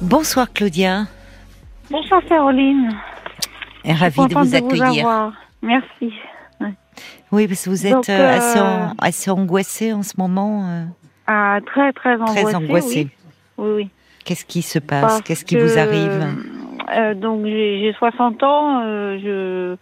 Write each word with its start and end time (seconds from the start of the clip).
Bonsoir 0.00 0.52
Claudia. 0.52 1.04
Bonsoir 1.90 2.22
Caroline. 2.28 2.90
Et 3.84 3.92
ravie 3.92 4.26
de 4.26 4.34
vous 4.34 4.54
accueillir. 4.54 5.32
Merci. 5.62 6.12
Oui, 7.30 7.46
parce 7.46 7.64
que 7.64 7.70
vous 7.70 7.86
êtes 7.86 7.92
Donc, 7.92 8.08
euh, 8.08 8.18
euh, 8.18 8.36
assez, 8.36 8.60
en- 8.60 8.94
assez 8.98 9.30
angoissée 9.30 9.92
en 9.92 10.02
ce 10.02 10.14
moment. 10.18 10.66
euh, 10.68 10.84
Ah, 11.26 11.58
très 11.66 11.92
très 11.92 12.14
angoissée. 12.14 12.42
très 12.42 12.54
angoissée. 12.54 13.08
Oui, 13.58 13.66
oui. 13.68 13.72
oui. 13.84 13.88
Qu'est-ce 14.24 14.44
qui 14.46 14.62
se 14.62 14.78
passe? 14.78 15.20
Qu'est-ce 15.22 15.44
qui 15.44 15.56
vous 15.56 15.78
arrive? 15.78 16.26
euh, 16.96 17.14
Donc 17.14 17.44
j'ai 17.44 17.80
j'ai 17.80 17.92
60 17.98 18.42
ans. 18.42 18.80
euh, 18.84 19.18
je 19.22 19.76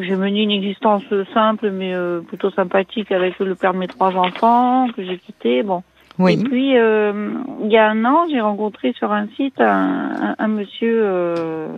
je 0.00 0.14
menais 0.14 0.44
une 0.44 0.52
existence 0.52 1.02
simple 1.34 1.70
mais 1.72 1.92
euh, 1.94 2.20
plutôt 2.20 2.50
sympathique 2.52 3.10
avec 3.10 3.36
le 3.40 3.56
père 3.56 3.72
de 3.74 3.78
mes 3.78 3.88
trois 3.88 4.14
enfants 4.14 4.86
que 4.96 5.04
j'ai 5.04 5.18
quitté. 5.18 5.62
Bon. 5.64 5.82
Et 6.28 6.36
puis 6.36 6.76
euh, 6.76 7.32
il 7.62 7.70
y 7.70 7.76
a 7.76 7.88
un 7.88 8.04
an, 8.04 8.26
j'ai 8.30 8.40
rencontré 8.40 8.92
sur 8.92 9.12
un 9.12 9.26
site 9.36 9.60
un, 9.60 10.10
un, 10.20 10.34
un 10.38 10.48
monsieur 10.48 11.00
euh, 11.04 11.68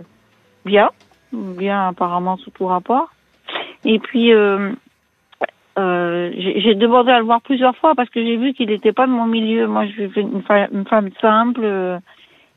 bien, 0.65 0.89
bien 1.31 1.89
apparemment 1.89 2.37
sous 2.37 2.51
tout 2.51 2.65
rapport. 2.65 3.09
Et 3.85 3.99
puis 3.99 4.33
euh, 4.33 4.71
euh, 5.79 6.31
j'ai 6.35 6.75
demandé 6.75 7.11
à 7.11 7.19
le 7.19 7.25
voir 7.25 7.41
plusieurs 7.41 7.75
fois 7.77 7.95
parce 7.95 8.09
que 8.09 8.23
j'ai 8.23 8.37
vu 8.37 8.53
qu'il 8.53 8.69
n'était 8.69 8.91
pas 8.91 9.07
de 9.07 9.11
mon 9.11 9.25
milieu. 9.25 9.67
Moi, 9.67 9.85
je 9.87 10.07
suis 10.07 10.21
une, 10.21 10.41
une 10.71 10.85
femme 10.85 11.09
simple. 11.19 11.61
euh, 11.63 11.97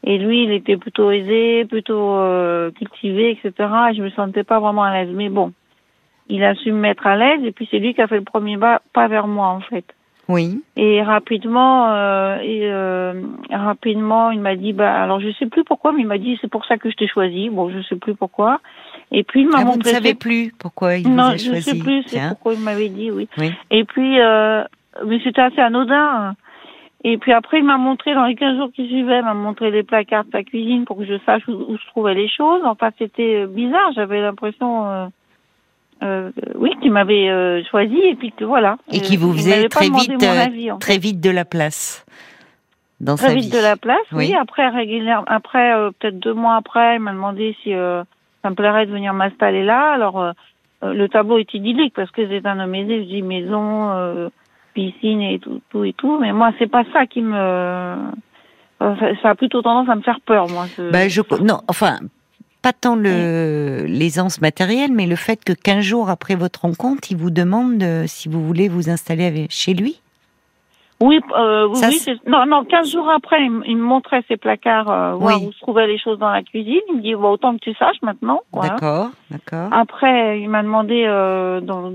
et 0.04 0.18
lui, 0.18 0.44
il 0.44 0.52
était 0.52 0.76
plutôt 0.76 1.10
aisé, 1.10 1.64
plutôt 1.64 2.14
euh, 2.16 2.70
cultivé, 2.70 3.30
etc. 3.30 3.68
Et 3.90 3.94
je 3.94 4.02
me 4.02 4.10
sentais 4.10 4.44
pas 4.44 4.60
vraiment 4.60 4.84
à 4.84 4.92
l'aise. 4.92 5.12
Mais 5.12 5.28
bon, 5.30 5.52
il 6.28 6.44
a 6.44 6.54
su 6.54 6.70
me 6.72 6.78
mettre 6.78 7.06
à 7.06 7.16
l'aise. 7.16 7.40
Et 7.44 7.52
puis 7.52 7.66
c'est 7.70 7.78
lui 7.78 7.94
qui 7.94 8.02
a 8.02 8.06
fait 8.06 8.18
le 8.18 8.24
premier 8.24 8.58
pas 8.58 9.08
vers 9.08 9.26
moi, 9.26 9.48
en 9.48 9.60
fait. 9.60 9.84
Oui. 10.28 10.62
Et 10.76 11.02
rapidement, 11.02 11.92
euh, 11.92 12.38
et 12.42 12.62
euh, 12.64 13.22
rapidement, 13.50 14.30
il 14.32 14.40
m'a 14.40 14.56
dit, 14.56 14.72
bah 14.72 15.02
alors 15.02 15.20
je 15.20 15.30
sais 15.38 15.46
plus 15.46 15.62
pourquoi, 15.64 15.92
mais 15.92 16.00
il 16.02 16.06
m'a 16.06 16.18
dit 16.18 16.36
c'est 16.40 16.50
pour 16.50 16.64
ça 16.66 16.78
que 16.78 16.90
je 16.90 16.96
t'ai 16.96 17.06
choisi. 17.06 17.48
Bon, 17.48 17.70
je 17.70 17.80
sais 17.82 17.96
plus 17.96 18.14
pourquoi. 18.14 18.60
Et 19.12 19.22
puis 19.22 19.42
il 19.42 19.48
m'a 19.48 19.58
Ah, 19.58 19.60
vous 19.60 19.70
ne 19.70 19.76
montré. 19.76 19.90
savez 19.90 20.14
plus 20.14 20.52
pourquoi 20.58 20.96
il 20.96 21.08
non, 21.08 21.24
vous 21.28 21.30
a 21.30 21.36
je 21.36 21.44
choisi 21.46 21.62
sais 21.62 21.78
plus. 21.78 22.02
C'est 22.06 22.28
pourquoi 22.28 22.54
il 22.54 22.60
m'avait 22.60 22.88
dit, 22.88 23.10
oui. 23.12 23.28
Oui. 23.38 23.52
Et 23.70 23.84
puis, 23.84 24.20
euh, 24.20 24.64
mais 25.06 25.20
c'était 25.22 25.42
assez 25.42 25.60
anodin. 25.60 26.34
Et 27.04 27.18
puis 27.18 27.32
après, 27.32 27.58
il 27.58 27.64
m'a 27.64 27.76
montré, 27.78 28.14
dans 28.14 28.24
les 28.24 28.34
15 28.34 28.56
jours 28.56 28.70
qui 28.74 28.88
suivaient, 28.88 29.18
il 29.18 29.24
m'a 29.24 29.34
montré 29.34 29.70
les 29.70 29.84
placards 29.84 30.24
de 30.24 30.30
sa 30.32 30.42
cuisine 30.42 30.86
pour 30.86 30.96
que 30.98 31.04
je 31.04 31.18
sache 31.24 31.46
où, 31.46 31.52
où 31.52 31.78
se 31.78 31.86
trouvaient 31.86 32.14
les 32.14 32.28
choses. 32.28 32.62
Enfin, 32.64 32.90
c'était 32.98 33.44
euh, 33.44 33.46
bizarre. 33.46 33.92
J'avais 33.94 34.20
l'impression, 34.20 35.08
euh, 36.02 36.30
oui, 36.56 36.70
qu'il 36.80 36.92
m'avait 36.92 37.28
euh, 37.28 37.62
choisi 37.70 37.98
et 37.98 38.14
puis 38.14 38.32
que 38.32 38.44
voilà. 38.44 38.76
Et 38.92 39.00
qui 39.00 39.16
Euh, 39.16 39.20
vous 39.20 39.32
faisait 39.32 39.68
très 39.68 39.88
vite, 39.88 40.22
euh, 40.22 40.40
avis, 40.44 40.70
en 40.72 40.78
très 40.78 40.98
vite 40.98 41.20
de 41.20 41.30
la 41.30 41.44
place 41.44 42.04
dans 43.00 43.16
très 43.16 43.28
sa 43.28 43.34
vite 43.34 43.44
vie. 43.44 43.50
de 43.50 43.58
la 43.62 43.76
place, 43.76 43.98
oui. 44.12 44.28
Oui. 44.30 44.34
Après, 44.34 44.68
régulièrement, 44.68 45.24
après 45.26 45.74
euh, 45.74 45.90
peut-être 45.98 46.18
deux 46.18 46.34
mois 46.34 46.56
après, 46.56 46.96
il 46.96 47.00
m'a 47.00 47.12
demandé 47.12 47.56
si 47.62 47.72
euh, 47.74 48.02
ça 48.42 48.50
me 48.50 48.54
plairait 48.54 48.86
de 48.86 48.92
venir 48.92 49.12
m'installer 49.14 49.64
là. 49.64 49.92
Alors, 49.92 50.32
le 50.82 51.06
tableau 51.08 51.38
est 51.38 51.52
idyllique 51.54 51.94
parce 51.96 52.10
que 52.10 52.26
c'est 52.28 52.46
un 52.46 52.60
homme 52.60 52.74
aisé. 52.74 53.02
Je 53.04 53.08
dis 53.08 53.22
maison, 53.22 53.90
euh, 53.92 54.28
piscine 54.74 55.22
et 55.22 55.38
tout, 55.38 55.60
tout 55.70 55.84
et 55.84 55.94
tout. 55.94 56.18
Mais 56.20 56.32
moi, 56.32 56.52
c'est 56.58 56.66
pas 56.70 56.84
ça 56.92 57.06
qui 57.06 57.22
me. 57.22 57.96
ça, 58.78 58.94
ça 59.22 59.30
a 59.30 59.34
plutôt 59.34 59.62
tendance 59.62 59.88
à 59.88 59.96
me 59.96 60.02
faire 60.02 60.20
peur, 60.24 60.48
moi. 60.50 60.66
ce- 60.76 60.90
Bah, 60.92 61.08
je 61.08 61.22
non, 61.42 61.60
enfin 61.68 61.98
pas 62.66 62.72
tant 62.72 62.96
le 62.96 63.84
l'aisance 63.86 64.40
matérielle, 64.40 64.90
mais 64.92 65.06
le 65.06 65.14
fait 65.14 65.44
que 65.44 65.52
15 65.52 65.84
jours 65.84 66.10
après 66.10 66.34
votre 66.34 66.62
rencontre, 66.62 67.12
il 67.12 67.16
vous 67.16 67.30
demande 67.30 67.84
si 68.06 68.28
vous 68.28 68.44
voulez 68.44 68.68
vous 68.68 68.90
installer 68.90 69.24
avec- 69.24 69.52
chez 69.52 69.72
lui. 69.72 70.00
Oui, 71.00 71.20
euh, 71.38 71.68
oui, 71.68 71.76
Ça, 71.76 71.88
oui, 71.88 71.94
c'est- 71.98 72.14
c'est- 72.16 72.28
non, 72.28 72.44
non, 72.46 72.64
15 72.64 72.90
jours 72.90 73.08
après, 73.08 73.36
il, 73.44 73.76
me 73.76 73.82
montrait 73.82 74.24
ses 74.26 74.36
placards, 74.36 74.90
euh, 74.90 75.12
voir 75.14 75.40
où 75.42 75.52
se 75.52 75.60
trouvaient 75.60 75.86
les 75.86 75.98
choses 75.98 76.18
dans 76.18 76.30
la 76.30 76.42
cuisine. 76.42 76.80
Il 76.88 76.96
me 76.96 77.02
dit, 77.02 77.14
bon, 77.14 77.30
autant 77.32 77.52
que 77.54 77.60
tu 77.60 77.74
saches 77.74 78.00
maintenant. 78.02 78.40
Voilà. 78.52 78.70
D'accord, 78.70 79.10
d'accord. 79.30 79.68
Après, 79.72 80.40
il 80.40 80.48
m'a 80.48 80.62
demandé 80.64 81.04
euh, 81.06 81.60
dans- 81.60 81.92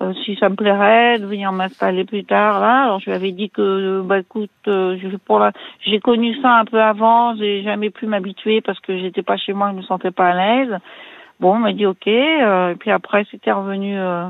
euh, 0.00 0.12
si 0.24 0.36
ça 0.36 0.48
me 0.48 0.56
plairait 0.56 1.18
de 1.18 1.26
venir 1.26 1.52
m'installer 1.52 2.04
plus 2.04 2.24
tard 2.24 2.60
là. 2.60 2.84
Alors 2.84 3.00
je 3.00 3.06
lui 3.06 3.12
avais 3.12 3.32
dit 3.32 3.50
que 3.50 3.60
euh, 3.62 4.02
bah 4.02 4.18
écoute, 4.20 4.50
euh, 4.66 4.96
je 5.00 5.16
pour 5.18 5.38
la, 5.38 5.52
j'ai 5.84 6.00
connu 6.00 6.34
ça 6.40 6.58
un 6.58 6.64
peu 6.64 6.80
avant, 6.80 7.36
j'ai 7.36 7.62
jamais 7.62 7.90
pu 7.90 8.06
m'habituer 8.06 8.60
parce 8.60 8.80
que 8.80 8.96
j'étais 8.98 9.22
pas 9.22 9.36
chez 9.36 9.52
moi, 9.52 9.70
je 9.72 9.76
me 9.76 9.82
sentais 9.82 10.10
pas 10.10 10.28
à 10.30 10.34
l'aise. 10.64 10.78
Bon, 11.40 11.56
il 11.56 11.60
m'a 11.62 11.72
dit 11.72 11.86
ok. 11.86 12.06
euh, 12.06 12.70
et 12.70 12.74
puis 12.76 12.90
après, 12.90 13.26
c'était 13.30 13.52
revenu 13.52 13.98
euh, 13.98 14.24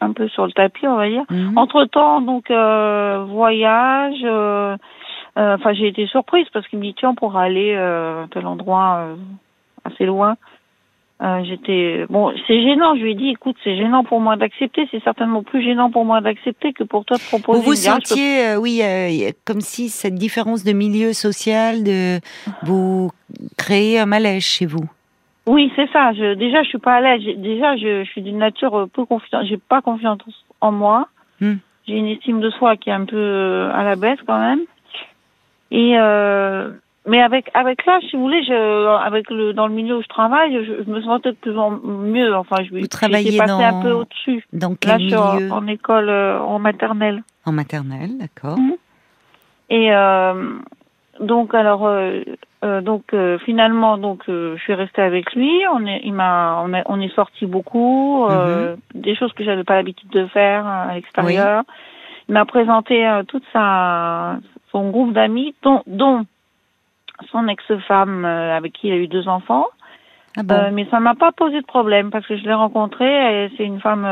un 0.00 0.12
peu 0.12 0.28
sur 0.28 0.44
le 0.46 0.52
tapis, 0.52 0.86
on 0.86 0.96
va 0.96 1.08
dire. 1.08 1.24
Mhm. 1.30 1.56
Entre 1.56 1.84
temps, 1.86 2.20
donc 2.20 2.50
euh, 2.50 3.24
voyage. 3.28 4.18
euh, 4.24 4.76
euh, 5.38 5.54
Enfin, 5.56 5.72
j'ai 5.72 5.88
été 5.88 6.06
surprise 6.06 6.46
parce 6.52 6.68
qu'il 6.68 6.78
me 6.78 6.84
dit 6.84 6.94
tiens, 6.94 7.10
on 7.10 7.14
pourra 7.14 7.42
aller 7.42 7.74
euh, 7.74 8.24
à 8.24 8.28
tel 8.28 8.46
endroit 8.46 8.96
euh, 8.98 9.14
assez 9.84 10.04
loin. 10.06 10.36
Euh, 11.22 11.44
J'étais 11.44 12.04
bon, 12.10 12.32
c'est 12.48 12.60
gênant. 12.62 12.96
Je 12.96 13.02
lui 13.02 13.12
ai 13.12 13.14
dit 13.14 13.28
écoute, 13.28 13.54
c'est 13.62 13.76
gênant 13.76 14.02
pour 14.02 14.20
moi 14.20 14.34
d'accepter. 14.36 14.88
C'est 14.90 15.02
certainement 15.04 15.42
plus 15.44 15.62
gênant 15.62 15.88
pour 15.90 16.04
moi 16.04 16.20
d'accepter 16.20 16.72
que 16.72 16.82
pour 16.82 17.04
toi 17.04 17.16
de 17.16 17.22
proposer. 17.22 17.58
Vous 17.60 17.64
vous 17.64 17.70
peux- 17.70 17.76
sentiez, 17.76 18.46
euh, 18.48 18.56
oui, 18.56 18.80
euh, 18.82 19.30
comme 19.44 19.60
si 19.60 19.88
cette 19.88 20.16
différence 20.16 20.64
de 20.64 20.72
milieu 20.72 21.12
social, 21.12 21.84
de 21.84 22.18
vous 22.64 23.10
créez 23.56 24.00
un 24.00 24.06
malaise 24.06 24.42
chez 24.42 24.66
vous. 24.66 24.84
Oui, 25.46 25.72
c'est 25.76 25.88
ça. 25.92 26.12
Je, 26.12 26.34
déjà, 26.34 26.62
je 26.64 26.68
suis 26.70 26.78
pas 26.78 26.94
à 26.96 27.00
l'aise. 27.00 27.22
Déjà, 27.38 27.76
je, 27.76 28.02
je 28.04 28.10
suis 28.10 28.22
d'une 28.22 28.38
nature 28.38 28.88
peu 28.92 29.04
confiante. 29.04 29.46
J'ai 29.46 29.58
pas 29.58 29.80
confiance 29.80 30.18
en 30.60 30.72
moi. 30.72 31.06
Hmm. 31.40 31.54
J'ai 31.86 31.94
une 31.98 32.08
estime 32.08 32.40
de 32.40 32.50
soi 32.50 32.76
qui 32.76 32.90
est 32.90 32.92
un 32.92 33.04
peu 33.04 33.68
à 33.72 33.82
la 33.84 33.94
baisse 33.96 34.18
quand 34.26 34.38
même. 34.40 34.60
Et 35.70 35.94
mais 37.06 37.20
avec 37.20 37.50
avec 37.54 37.84
là, 37.86 37.98
si 38.08 38.16
vous 38.16 38.22
voulez, 38.22 38.42
je, 38.44 38.86
avec 39.04 39.28
le 39.30 39.52
dans 39.52 39.66
le 39.66 39.74
milieu 39.74 39.96
où 39.98 40.02
je 40.02 40.08
travaille, 40.08 40.54
je, 40.64 40.84
je 40.84 40.90
me 40.90 41.00
sentais 41.02 41.30
de 41.32 41.36
plus 41.36 41.56
en 41.58 41.70
mieux. 41.70 42.34
Enfin, 42.36 42.56
je 42.62 42.70
j'étais 43.24 43.38
passée 43.38 43.64
un 43.64 43.82
peu 43.82 43.92
au-dessus. 43.92 44.44
Dans 44.52 44.70
Là, 44.84 44.98
je 44.98 45.06
suis 45.06 45.14
en, 45.50 45.66
école 45.66 46.08
euh, 46.08 46.38
en 46.40 46.58
maternelle. 46.58 47.22
En 47.44 47.52
maternelle, 47.52 48.10
d'accord. 48.18 48.58
Mhm. 48.58 48.74
Et 49.70 49.92
euh, 49.92 50.58
donc 51.20 51.54
alors 51.54 51.86
euh, 51.86 52.20
euh, 52.64 52.80
donc 52.80 53.04
euh, 53.14 53.38
finalement 53.38 53.96
donc 53.98 54.22
euh, 54.28 54.54
je 54.56 54.62
suis 54.62 54.74
restée 54.74 55.02
avec 55.02 55.32
lui. 55.34 55.50
On 55.74 55.84
est 55.86 56.02
il 56.04 56.12
m'a 56.12 56.62
on, 56.64 56.72
est- 56.74 56.82
on 56.86 57.00
est 57.00 57.14
sorti 57.14 57.46
beaucoup 57.46 58.26
euh, 58.28 58.76
des 58.94 59.14
choses 59.16 59.32
que 59.32 59.44
j'avais 59.44 59.64
pas 59.64 59.74
l'habitude 59.76 60.10
de 60.10 60.26
faire 60.26 60.66
euh, 60.66 60.90
à 60.90 60.94
l'extérieur. 60.94 61.62
Il 62.28 62.34
m'a 62.34 62.44
présenté 62.44 63.06
euh, 63.06 63.22
toute 63.24 63.44
sa 63.52 64.36
son 64.70 64.90
groupe 64.90 65.12
d'amis 65.12 65.54
dont 65.62 65.82
dont 65.86 66.24
son 67.30 67.48
ex-femme 67.48 68.24
euh, 68.24 68.56
avec 68.56 68.72
qui 68.72 68.88
il 68.88 68.92
a 68.92 68.96
eu 68.96 69.08
deux 69.08 69.28
enfants. 69.28 69.66
Ah 70.36 70.42
bon 70.42 70.54
Euh, 70.54 70.70
mais 70.72 70.86
ça 70.90 71.00
m'a 71.00 71.14
pas 71.14 71.32
posé 71.32 71.60
de 71.60 71.66
problème 71.66 72.10
parce 72.10 72.26
que 72.26 72.36
je 72.36 72.44
l'ai 72.44 72.54
rencontrée 72.54 73.44
et 73.44 73.52
c'est 73.56 73.64
une 73.64 73.80
femme 73.80 74.06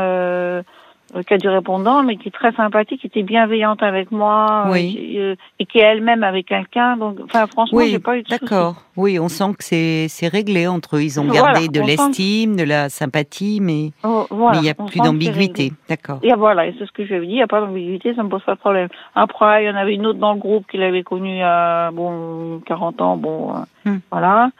euh, 1.15 1.19
euh, 1.19 1.23
qui 1.23 1.33
a 1.33 1.37
du 1.37 1.47
répondant 1.49 2.03
mais 2.03 2.17
qui 2.17 2.29
est 2.29 2.31
très 2.31 2.51
sympathique, 2.53 3.01
qui 3.01 3.07
était 3.07 3.23
bienveillante 3.23 3.83
avec 3.83 4.11
moi 4.11 4.65
euh, 4.67 4.71
Oui. 4.71 5.15
euh, 5.17 5.35
et 5.59 5.65
qui 5.65 5.79
est 5.79 5.81
elle-même 5.83 6.23
avec 6.23 6.47
quelqu'un. 6.47 6.97
Donc, 6.97 7.19
enfin, 7.23 7.47
franchement, 7.47 7.77
Oui, 7.79 7.89
j'ai 7.91 7.99
pas 7.99 8.17
eu 8.17 8.23
de 8.23 8.29
d'accord. 8.29 8.83
Oui, 8.97 9.19
on 9.19 9.29
sent 9.29 9.53
que 9.57 9.63
c'est 9.63 10.07
c'est 10.09 10.27
réglé 10.27 10.67
entre 10.67 10.97
eux. 10.97 11.03
Ils 11.03 11.19
ont 11.19 11.25
Voilà, 11.25 11.53
gardé 11.53 11.67
de 11.67 11.79
que- 11.79 11.85
l'estime, 11.85 12.55
de 12.55 12.63
la 12.63 12.89
sympathie, 12.89 13.59
mais 13.61 13.91
Oh, 14.03 14.25
voilà, 14.29 14.57
il 14.57 14.61
n'y 14.63 14.69
a 14.69 14.73
plus 14.73 14.99
d'ambiguïté. 14.99 15.73
D'accord. 15.89 16.19
Et 16.23 16.33
voilà, 16.33 16.67
et 16.67 16.75
c'est 16.77 16.85
ce 16.85 16.91
que 16.91 17.03
je 17.03 17.09
lui 17.09 17.15
avais 17.15 17.25
dit, 17.27 17.33
il 17.33 17.35
n'y 17.35 17.41
a 17.43 17.47
pas 17.47 17.61
d'ambiguïté, 17.61 18.13
ça 18.15 18.23
me 18.23 18.29
pose 18.29 18.43
pas 18.43 18.55
de 18.55 18.59
problème. 18.59 18.89
Après, 19.15 19.63
il 19.63 19.67
y 19.67 19.69
en 19.69 19.75
avait 19.75 19.93
une 19.95 20.05
autre 20.05 20.19
dans 20.19 20.33
le 20.33 20.39
groupe 20.39 20.65
qu'il 20.69 20.83
avait 20.83 21.03
connue 21.03 21.41
à, 21.43 21.89
bon, 21.93 22.59
40 22.65 23.01
ans, 23.01 23.17
bon, 23.17 23.53
euh, 23.55 23.59
Hmm. 23.85 23.99
voilà. 24.11 24.51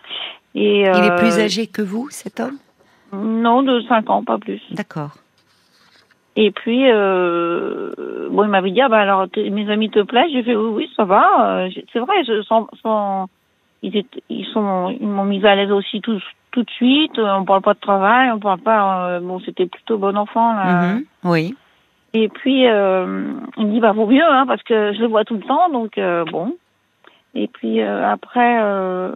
Et, 0.55 0.81
Il 0.81 0.85
est 1.05 1.11
euh, 1.11 1.15
plus 1.17 1.39
âgé 1.39 1.67
que 1.67 1.81
vous, 1.81 2.09
cet 2.09 2.39
homme? 2.39 2.57
Non, 3.13 3.61
de 3.61 3.81
5 3.87 4.09
ans, 4.09 4.23
pas 4.23 4.37
plus. 4.37 4.61
D'accord. 4.71 5.11
Et 6.35 6.51
puis, 6.51 6.89
euh, 6.89 7.91
bon, 8.29 8.43
il 8.45 8.49
m'avait 8.49 8.71
dit, 8.71 8.81
ah, 8.81 8.87
bah, 8.89 8.99
alors, 8.99 9.27
mes 9.35 9.69
amis 9.69 9.89
te 9.89 9.99
plaisent? 10.01 10.31
J'ai 10.31 10.43
fait, 10.43 10.55
oui, 10.55 10.71
oui, 10.73 10.89
ça 10.95 11.03
va. 11.03 11.65
Euh, 11.65 11.69
c'est 11.91 11.99
vrai, 11.99 12.23
je, 12.25 12.41
sont, 12.43 12.67
sont, 12.81 13.27
ils, 13.81 13.97
étaient- 13.97 14.23
ils 14.29 14.45
sont, 14.45 14.95
ils 14.97 15.07
m'ont 15.07 15.25
mis 15.25 15.45
à 15.45 15.55
l'aise 15.55 15.71
aussi 15.71 15.99
tout, 15.99 16.19
tout 16.51 16.63
de 16.63 16.69
suite. 16.71 17.19
Euh, 17.19 17.33
On 17.35 17.43
parle 17.43 17.61
pas 17.61 17.73
de 17.73 17.79
travail, 17.79 18.31
on 18.31 18.39
parle 18.39 18.59
pas, 18.61 19.09
euh, 19.09 19.19
bon, 19.19 19.39
c'était 19.41 19.65
plutôt 19.65 19.97
bon 19.97 20.17
enfant, 20.17 20.53
là. 20.53 20.93
Mhm, 20.95 21.03
Oui. 21.25 21.55
Et 22.13 22.29
puis, 22.29 22.67
euh, 22.67 23.33
il 23.57 23.67
me 23.67 23.71
dit, 23.73 23.79
bah, 23.81 23.91
vaut 23.91 24.05
mieux, 24.05 24.23
hein, 24.23 24.45
parce 24.47 24.63
que 24.63 24.93
je 24.93 24.99
le 25.01 25.07
vois 25.07 25.25
tout 25.25 25.35
le 25.35 25.41
temps, 25.41 25.69
donc, 25.69 25.97
euh, 25.97 26.23
bon. 26.25 26.55
Et 27.35 27.47
puis, 27.47 27.81
euh, 27.81 28.09
après, 28.09 28.61
euh, 28.61 29.13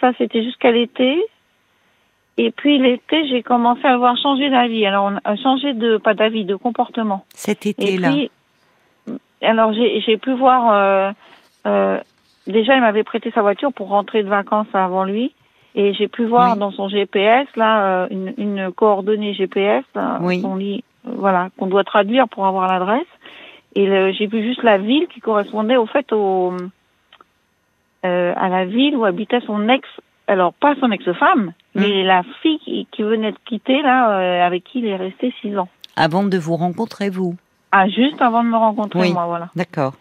ça, 0.00 0.12
c'était 0.18 0.42
jusqu'à 0.42 0.70
l'été. 0.72 1.20
Et 2.42 2.50
puis, 2.52 2.78
l'été, 2.78 3.28
j'ai 3.28 3.42
commencé 3.42 3.84
à 3.84 3.92
le 3.92 3.98
voir 3.98 4.16
changer 4.16 4.48
d'avis. 4.48 4.86
Alors, 4.86 5.12
on 5.12 5.16
a 5.30 5.36
changé 5.36 5.74
de, 5.74 5.98
pas 5.98 6.14
d'avis, 6.14 6.44
de 6.46 6.56
comportement. 6.56 7.24
Cet 7.34 7.66
Et 7.66 7.70
été-là. 7.70 8.08
puis, 8.12 8.30
alors, 9.42 9.74
j'ai 9.74 10.16
pu 10.16 10.32
voir, 10.32 10.72
euh, 10.72 11.12
euh, 11.66 11.98
déjà, 12.46 12.76
il 12.76 12.80
m'avait 12.80 13.04
prêté 13.04 13.30
sa 13.34 13.42
voiture 13.42 13.74
pour 13.74 13.88
rentrer 13.88 14.22
de 14.22 14.28
vacances 14.28 14.72
avant 14.72 15.04
lui. 15.04 15.34
Et 15.74 15.92
j'ai 15.92 16.08
pu 16.08 16.24
voir 16.24 16.54
Oui. 16.54 16.58
dans 16.58 16.70
son 16.72 16.88
GPS, 16.88 17.46
là, 17.56 18.04
euh, 18.04 18.06
une, 18.10 18.32
une 18.38 18.72
coordonnée 18.72 19.34
GPS, 19.34 19.84
là, 19.94 20.18
Oui. 20.22 20.40
qu'on 20.40 20.56
lit, 20.56 20.82
euh, 21.06 21.10
voilà, 21.16 21.50
qu'on 21.58 21.66
doit 21.66 21.84
traduire 21.84 22.26
pour 22.26 22.46
avoir 22.46 22.66
l'adresse. 22.72 23.06
Et 23.76 23.86
j'ai 24.14 24.26
vu 24.26 24.42
juste 24.42 24.62
la 24.64 24.78
ville 24.78 25.06
qui 25.08 25.20
correspondait 25.20 25.76
au 25.76 25.86
fait 25.86 26.10
au, 26.12 26.52
euh, 28.04 28.32
à 28.36 28.48
la 28.48 28.64
ville 28.64 28.96
où 28.96 29.04
habitait 29.04 29.40
son 29.42 29.68
ex, 29.68 29.86
alors 30.30 30.52
pas 30.54 30.74
son 30.80 30.90
ex-femme, 30.92 31.52
Mm. 31.74 31.80
mais 31.82 32.02
la 32.02 32.22
fille 32.42 32.58
qui, 32.60 32.86
qui 32.90 33.02
venait 33.04 33.30
de 33.30 33.38
quitter 33.44 33.80
là, 33.82 34.10
euh, 34.18 34.44
avec 34.46 34.64
qui 34.64 34.80
il 34.80 34.86
est 34.86 34.96
resté 34.96 35.32
six 35.40 35.56
ans. 35.56 35.68
Avant 35.96 36.24
de 36.24 36.36
vous 36.38 36.56
rencontrer, 36.56 37.10
vous 37.10 37.34
Ah, 37.70 37.88
juste 37.88 38.20
avant 38.20 38.42
de 38.42 38.48
me 38.48 38.56
rencontrer, 38.56 39.00
Oui. 39.00 39.12
moi, 39.12 39.26
voilà. 39.26 39.50
D'accord. 39.54 39.92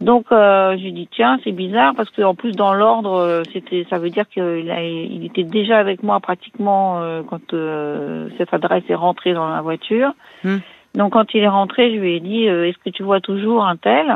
Donc 0.00 0.26
euh, 0.32 0.76
j'ai 0.78 0.90
dit 0.90 1.08
tiens 1.12 1.38
c'est 1.44 1.52
bizarre 1.52 1.94
parce 1.94 2.10
que 2.10 2.22
en 2.22 2.34
plus 2.34 2.50
dans 2.56 2.74
l'ordre 2.74 3.12
euh, 3.12 3.42
c'était 3.52 3.86
ça 3.88 3.98
veut 3.98 4.10
dire 4.10 4.28
qu'il 4.28 4.68
a- 4.68 4.82
il 4.82 5.24
était 5.26 5.44
déjà 5.44 5.78
avec 5.78 6.02
moi 6.02 6.18
pratiquement 6.18 6.98
euh, 7.00 7.22
quand 7.22 7.54
euh, 7.54 8.28
cette 8.36 8.52
adresse 8.52 8.82
est 8.88 8.96
rentrée 8.96 9.32
dans 9.32 9.48
la 9.48 9.60
voiture. 9.60 10.10
Hmm. 10.42 10.56
Donc 10.96 11.12
quand 11.12 11.32
il 11.34 11.42
est 11.44 11.48
rentré 11.48 11.94
je 11.94 12.00
lui 12.00 12.16
ai 12.16 12.20
dit 12.20 12.44
est-ce 12.46 12.78
que 12.84 12.90
tu 12.90 13.04
vois 13.04 13.20
toujours 13.20 13.64
un 13.64 13.76
tel? 13.76 14.12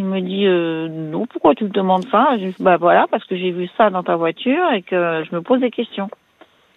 Il 0.00 0.06
me 0.06 0.22
dit 0.22 0.46
euh, 0.46 0.88
non 0.88 1.26
pourquoi 1.26 1.54
tu 1.54 1.64
me 1.64 1.68
demandes 1.68 2.06
ça? 2.10 2.28
Je 2.38 2.46
dis 2.46 2.56
bah 2.58 2.78
voilà 2.78 3.06
parce 3.10 3.22
que 3.26 3.36
j'ai 3.36 3.50
vu 3.50 3.68
ça 3.76 3.90
dans 3.90 4.02
ta 4.02 4.16
voiture 4.16 4.72
et 4.72 4.80
que 4.80 5.22
je 5.28 5.36
me 5.36 5.42
pose 5.42 5.60
des 5.60 5.70
questions. 5.70 6.08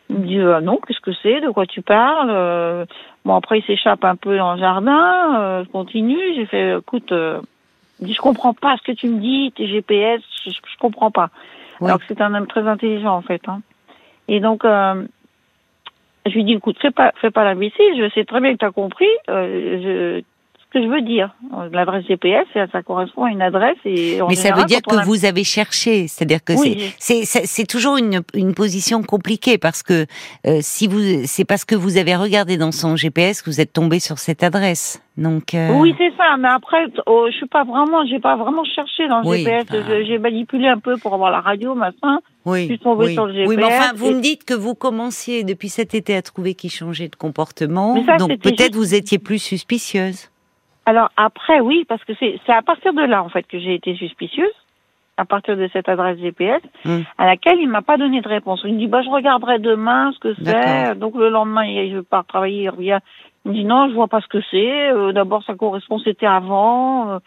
Il 0.09 0.17
me 0.17 0.27
dit 0.27 0.39
euh, 0.39 0.59
non 0.59 0.77
qu'est-ce 0.85 0.99
que 0.99 1.13
c'est? 1.23 1.39
De 1.39 1.49
quoi 1.49 1.65
tu 1.65 1.81
parles? 1.81 2.29
Euh, 2.29 2.85
Bon 3.23 3.33
après 3.33 3.59
il 3.59 3.63
s'échappe 3.63 4.03
un 4.03 4.17
peu 4.17 4.35
dans 4.35 4.55
le 4.55 4.59
jardin 4.59 5.63
je 5.63 5.69
continue 5.69 6.19
j'ai 6.35 6.45
fait 6.45 6.77
écoute 6.77 7.13
il 8.01 8.07
dit, 8.07 8.13
je 8.13 8.19
comprends 8.19 8.53
pas 8.53 8.75
ce 8.75 8.91
que 8.91 8.91
tu 8.91 9.07
me 9.07 9.21
dis, 9.21 9.53
tes 9.55 9.67
GPS, 9.67 10.21
je, 10.45 10.49
je 10.49 10.77
comprends 10.77 11.11
pas. 11.11 11.29
Oui. 11.79 11.87
Alors 11.87 11.99
que 11.99 12.05
c'est 12.09 12.19
un 12.19 12.33
homme 12.33 12.47
très 12.47 12.67
intelligent 12.67 13.15
en 13.15 13.21
fait. 13.21 13.41
Hein. 13.47 13.61
Et 14.27 14.41
donc, 14.41 14.63
je 14.65 16.31
lui 16.33 16.43
dis, 16.43 16.53
écoute, 16.53 16.75
fais 16.81 16.91
pas, 16.91 17.13
fais 17.21 17.31
pas 17.31 17.45
l'imbécile, 17.45 17.95
je 17.97 18.09
sais 18.13 18.25
très 18.25 18.41
bien 18.41 18.51
que 18.51 18.57
tu 18.57 18.65
as 18.65 18.71
compris 18.71 19.07
je, 19.29 20.21
que 20.73 20.81
je 20.83 20.87
veux 20.87 21.01
dire. 21.01 21.33
L'adresse 21.71 22.05
GPS, 22.07 22.45
ça, 22.71 22.81
correspond 22.83 23.23
à 23.25 23.29
une 23.29 23.41
adresse. 23.41 23.77
Et 23.85 24.19
Mais 24.27 24.35
ça 24.35 24.53
veut 24.53 24.65
dire 24.65 24.81
que 24.81 24.95
a- 24.95 25.03
vous 25.03 25.25
avez 25.25 25.43
cherché, 25.43 26.07
c'est-à-dire 26.07 26.43
que 26.43 26.53
Oui, 26.53 26.93
c'est- 26.99 27.23
c'est 27.25 27.65
toujours 27.67 27.97
une 27.97 28.21
une 28.33 28.53
position 28.53 29.01
compliquée 29.03 29.57
parce 29.57 29.83
que 29.83 30.05
euh, 30.47 30.57
si 30.61 30.87
vous 30.87 30.99
c'est 31.25 31.45
parce 31.45 31.63
que 31.65 31.75
vous 31.75 31.97
avez 31.97 32.15
regardé 32.15 32.57
dans 32.57 32.71
son 32.71 32.95
GPS 32.95 33.41
que 33.41 33.49
vous 33.49 33.61
êtes 33.61 33.71
tombé 33.73 33.99
sur 33.99 34.17
cette 34.19 34.43
adresse. 34.43 35.01
Donc 35.15 35.53
euh, 35.53 35.69
Oui, 35.79 35.93
c'est 35.99 36.11
ça. 36.17 36.35
Mais 36.39 36.47
après, 36.49 36.85
oh, 37.05 37.27
je 37.31 37.37
suis 37.37 37.47
pas 37.47 37.63
vraiment, 37.63 38.03
j'ai 38.07 38.19
pas 38.19 38.35
vraiment 38.35 38.63
cherché 38.63 39.07
dans 39.07 39.21
le 39.21 39.27
Oui, 39.27 39.43
GPS. 39.43 39.65
J'ai 40.07 40.17
manipulé 40.17 40.67
un 40.67 40.79
peu 40.79 40.97
pour 40.97 41.13
avoir 41.13 41.29
la 41.31 41.39
radio, 41.39 41.75
machin. 41.75 42.19
oui, 42.45 42.61
je 42.63 42.65
suis 42.73 42.79
tombée 42.79 43.05
oui. 43.05 43.13
sur 43.13 43.27
le 43.27 43.45
Oui, 43.47 43.55
mais 43.55 43.63
GPS 43.63 43.79
enfin, 43.79 43.91
vous 43.95 44.09
et- 44.09 44.13
me 44.15 44.21
dites 44.21 44.43
que 44.43 44.55
vous 44.55 44.73
commenciez 44.73 45.43
depuis 45.43 45.69
cet 45.69 45.93
été 45.93 46.15
à 46.15 46.21
trouver 46.23 46.55
qu'il 46.55 46.71
changeait 46.71 47.09
de 47.09 47.15
comportement, 47.15 48.03
ça, 48.05 48.17
donc 48.17 48.39
peut-être 48.39 48.59
juste- 48.73 48.75
vous 48.75 48.95
étiez 48.95 49.19
plus 49.19 49.37
suspicieuse. 49.39 50.29
Alors 50.85 51.09
après, 51.17 51.59
oui, 51.61 51.85
parce 51.87 52.03
que 52.03 52.13
c'est 52.19 52.39
c'est 52.45 52.51
à 52.53 52.61
partir 52.61 52.93
de 52.93 53.01
là 53.01 53.23
en 53.23 53.29
fait 53.29 53.43
que 53.43 53.57
j'ai 53.59 53.73
été 53.75 53.95
suspicieuse, 53.95 54.51
à 55.17 55.25
partir 55.25 55.55
de 55.55 55.69
cette 55.71 55.87
adresse 55.87 56.19
GPS, 56.19 56.61
Hmm. 56.85 57.01
à 57.17 57.25
laquelle 57.25 57.59
il 57.59 57.69
m'a 57.69 57.81
pas 57.81 57.97
donné 57.97 58.19
de 58.21 58.27
réponse. 58.27 58.61
Il 58.65 58.73
me 58.73 58.79
dit 58.79 58.87
bah 58.87 59.01
je 59.01 59.09
regarderai 59.09 59.59
demain 59.59 60.11
ce 60.13 60.19
que 60.19 60.33
c'est. 60.43 60.95
Donc 60.95 61.15
le 61.15 61.29
lendemain, 61.29 61.63
il- 61.65 61.93
je 61.93 61.99
pars 61.99 62.25
travailler, 62.25 62.63
il 62.63 62.69
revient. 62.69 62.99
Il 63.45 63.51
me 63.51 63.55
dit 63.55 63.63
non, 63.65 63.87
je 63.89 63.93
vois 63.93 64.07
pas 64.07 64.21
ce 64.21 64.27
que 64.27 64.41
c'est. 64.51 64.89
Euh, 64.91 65.11
D'abord 65.13 65.43
ça 65.43 65.55
correspond, 65.55 65.99
c'était 65.99 66.25
avant. 66.25 67.11
Euh, 67.11 67.19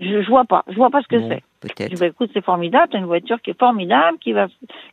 je, 0.00 0.22
je 0.22 0.28
vois 0.28 0.44
pas, 0.44 0.64
je 0.68 0.74
vois 0.74 0.90
pas 0.90 1.02
ce 1.02 1.08
que 1.08 1.16
Bon, 1.16 1.28
c'est. 1.28 1.42
Je 1.62 1.68
peut-être. 1.68 2.00
bah 2.00 2.06
écoute 2.06 2.30
c'est 2.34 2.44
formidable, 2.44 2.88
t'as 2.90 2.98
une 2.98 3.04
voiture 3.06 3.40
qui 3.40 3.50
est 3.50 3.58
formidable, 3.58 4.18
qui 4.18 4.32
va, 4.32 4.48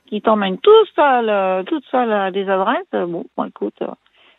qui 0.08 0.22
t'emmène 0.22 0.58
tout 0.60 0.86
seul, 0.96 1.28
euh, 1.28 1.64
toute 1.64 1.84
seule 1.86 2.12
à 2.14 2.30
des 2.30 2.48
adresses. 2.48 2.86
Euh, 2.94 3.08
Bon, 3.08 3.26
bon 3.36 3.46
écoute. 3.46 3.74
euh. 3.82 3.88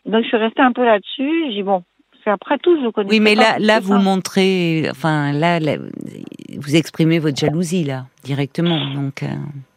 Donc 0.07 0.23
je 0.23 0.29
suis 0.29 0.37
restée 0.37 0.63
un 0.63 0.73
peu 0.73 0.85
là-dessus. 0.85 1.45
J'ai 1.49 1.53
dit 1.55 1.63
bon, 1.63 1.83
c'est 2.25 2.31
après 2.31 2.59
tout 2.59 2.77
je 2.83 2.89
connais. 2.91 3.09
Oui, 3.11 3.21
mais 3.21 3.35
là, 3.35 3.57
là, 3.59 3.81
vous 3.81 3.95
ça. 3.95 3.99
montrez, 3.99 4.87
enfin, 4.91 5.33
là, 5.33 5.59
là, 5.61 5.77
vous 6.59 6.77
exprimez 6.77 7.19
votre 7.19 7.37
jalousie 7.37 7.85
là 7.85 8.05
directement. 8.25 8.79
Donc, 8.95 9.23
euh, 9.23 9.27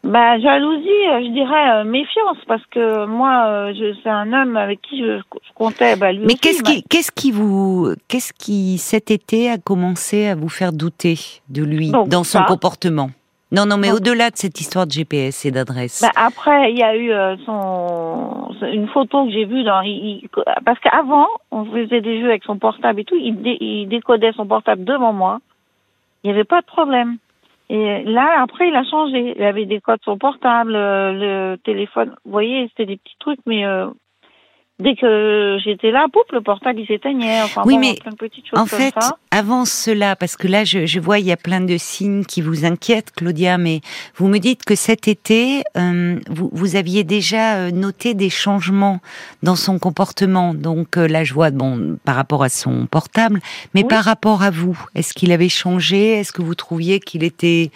Bah 0.04 0.38
jalousie, 0.38 0.88
euh, 0.88 1.20
je 1.24 1.32
dirais 1.32 1.70
euh, 1.80 1.84
méfiance 1.84 2.36
parce 2.46 2.64
que 2.70 3.06
moi, 3.06 3.46
euh, 3.48 3.92
c'est 4.02 4.08
un 4.08 4.32
homme 4.32 4.56
avec 4.56 4.80
qui 4.82 5.00
je, 5.00 5.18
je 5.18 5.52
comptais. 5.54 5.96
Bah, 5.96 6.12
lui 6.12 6.24
mais 6.26 6.34
qu'est-ce 6.34 6.62
bah, 6.62 6.70
qui, 6.70 6.82
qu'est-ce 6.84 7.10
qui 7.10 7.32
vous, 7.32 7.92
qu'est-ce 8.08 8.32
qui 8.32 8.78
cet 8.78 9.10
été 9.10 9.50
a 9.50 9.58
commencé 9.58 10.26
à 10.26 10.34
vous 10.34 10.48
faire 10.48 10.72
douter 10.72 11.18
de 11.48 11.64
lui 11.64 11.90
Donc, 11.90 12.08
dans 12.08 12.24
son 12.24 12.38
ça. 12.38 12.44
comportement? 12.44 13.10
Non, 13.52 13.64
non, 13.64 13.76
mais 13.78 13.92
au-delà 13.92 14.30
de 14.30 14.36
cette 14.36 14.60
histoire 14.60 14.86
de 14.86 14.92
GPS 14.92 15.44
et 15.46 15.52
d'adresse. 15.52 16.02
bah, 16.02 16.10
après, 16.16 16.72
il 16.72 16.78
y 16.78 16.82
a 16.82 16.96
eu 16.96 17.12
euh, 17.12 17.36
son 17.46 18.50
une 18.62 18.88
photo 18.88 19.24
que 19.26 19.30
j'ai 19.30 19.44
vue 19.44 19.62
dans 19.62 19.80
il- 19.82 20.28
parce 20.64 20.80
qu'avant, 20.80 21.28
on 21.52 21.64
faisait 21.66 22.00
des 22.00 22.20
jeux 22.20 22.28
avec 22.30 22.42
son 22.44 22.58
portable 22.58 23.00
et 23.00 23.04
tout. 23.04 23.14
Il, 23.16 23.40
dé- 23.42 23.56
il 23.60 23.86
décodait 23.88 24.32
son 24.32 24.46
portable 24.46 24.84
devant 24.84 25.12
moi. 25.12 25.38
Il 26.24 26.28
n'y 26.28 26.34
avait 26.34 26.44
pas 26.44 26.60
de 26.60 26.66
problème. 26.66 27.18
Et 27.68 28.02
là, 28.04 28.40
après, 28.42 28.68
il 28.68 28.74
a 28.74 28.84
changé. 28.84 29.34
Il 29.36 29.42
avait 29.44 29.66
des 29.66 29.80
codes 29.80 30.00
sur 30.02 30.12
son 30.12 30.18
portable, 30.18 30.74
euh, 30.74 31.12
le 31.52 31.56
téléphone. 31.58 32.16
Vous 32.24 32.32
voyez, 32.32 32.66
c'était 32.68 32.86
des 32.86 32.96
petits 32.96 33.16
trucs, 33.20 33.40
mais 33.46 33.64
euh, 33.64 33.86
dès 34.78 34.94
que 34.94 35.56
j'étais 35.64 35.90
là, 35.90 36.06
poup, 36.12 36.20
le 36.32 36.40
portable 36.42 36.80
il 36.80 36.86
s'éteignait. 36.86 37.42
Enfin, 37.42 37.62
Oui, 37.64 37.74
bon, 37.74 37.80
mais 37.80 37.94
plein 37.94 38.12
de 38.12 38.16
petites 38.16 38.46
choses 38.46 38.58
En 38.58 38.66
comme 38.66 38.78
fait, 38.78 38.92
ça. 39.00 39.16
avant 39.30 39.64
cela, 39.64 40.16
parce 40.16 40.36
que 40.36 40.46
là, 40.48 40.64
je, 40.64 40.84
je 40.86 41.00
vois, 41.00 41.18
il 41.18 41.26
y 41.26 41.32
a 41.32 41.36
plein 41.38 41.60
de 41.60 41.76
signes 41.78 42.24
qui 42.24 42.42
vous 42.42 42.64
inquiètent, 42.66 43.10
Claudia, 43.16 43.56
mais 43.56 43.80
vous 44.16 44.28
me 44.28 44.38
dites 44.38 44.64
que 44.64 44.74
cet 44.74 45.08
été, 45.08 45.62
euh, 45.78 46.18
vous, 46.28 46.50
vous 46.52 46.76
aviez 46.76 47.04
déjà 47.04 47.56
euh, 47.56 47.70
noté 47.70 48.12
des 48.14 48.30
changements 48.30 49.00
dans 49.42 49.56
son 49.56 49.78
comportement. 49.78 50.52
Donc 50.52 50.96
euh, 50.98 51.08
là, 51.08 51.24
je 51.24 51.32
vois, 51.32 51.50
bon, 51.50 51.96
par 52.04 52.16
rapport 52.16 52.42
à 52.42 52.48
son 52.50 52.86
portable, 52.86 53.40
mais 53.74 53.82
Oui. 53.82 53.88
par 53.88 54.04
rapport 54.04 54.42
à 54.42 54.50
vous, 54.50 54.78
est-ce 54.94 55.14
qu'il 55.14 55.32
avait 55.32 55.48
changé? 55.48 56.12
Est-ce 56.12 56.32
que 56.32 56.42
vous 56.42 56.54
trouviez 56.54 57.00
qu'il 57.00 57.24
était 57.24 57.70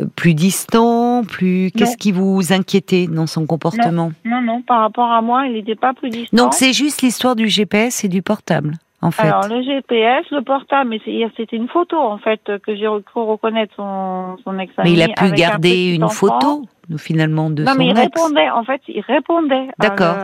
euh, 0.00 0.06
plus 0.16 0.34
distant? 0.34 1.03
Plus 1.22 1.70
Qu'est-ce 1.76 1.92
Non. 1.92 1.96
qui 2.00 2.10
vous 2.12 2.52
inquiétait 2.52 3.06
dans 3.06 3.26
son 3.26 3.46
comportement? 3.46 4.10
Non, 4.24 4.40
non, 4.42 4.62
par 4.62 4.80
rapport 4.80 5.12
à 5.12 5.22
moi, 5.22 5.46
il 5.46 5.52
n'était 5.52 5.76
pas 5.76 5.92
plus 5.94 6.10
distant. 6.10 6.36
Donc 6.36 6.54
c'est 6.54 6.72
juste 6.72 7.02
l'histoire 7.02 7.36
du 7.36 7.46
GPS 7.48 8.02
et 8.04 8.08
du 8.08 8.22
portable, 8.22 8.72
en 9.02 9.10
fait. 9.12 9.28
Alors, 9.28 9.46
le 9.48 9.62
GPS, 9.62 10.24
le 10.30 10.42
portable, 10.42 10.90
mais 10.90 11.00
c'était 11.36 11.56
une 11.56 11.68
photo, 11.68 11.96
en 11.98 12.18
fait, 12.18 12.40
que 12.66 12.74
j'ai 12.74 12.88
cru 13.06 13.20
reconnaître 13.22 13.74
son, 13.76 14.36
son 14.42 14.58
ex 14.58 14.72
Mais 14.82 14.92
il 14.92 15.02
a 15.02 15.08
pu 15.08 15.30
garder 15.32 15.94
une 15.94 16.08
photo, 16.08 16.66
finalement, 16.96 17.50
de 17.50 17.62
Non, 17.62 17.72
son 17.72 17.78
mais 17.78 17.86
il 17.86 17.90
ex. 17.98 18.00
répondait, 18.00 18.50
en 18.50 18.64
fait, 18.64 18.80
il 18.88 19.00
répondait. 19.02 19.68
D'accord. 19.78 20.16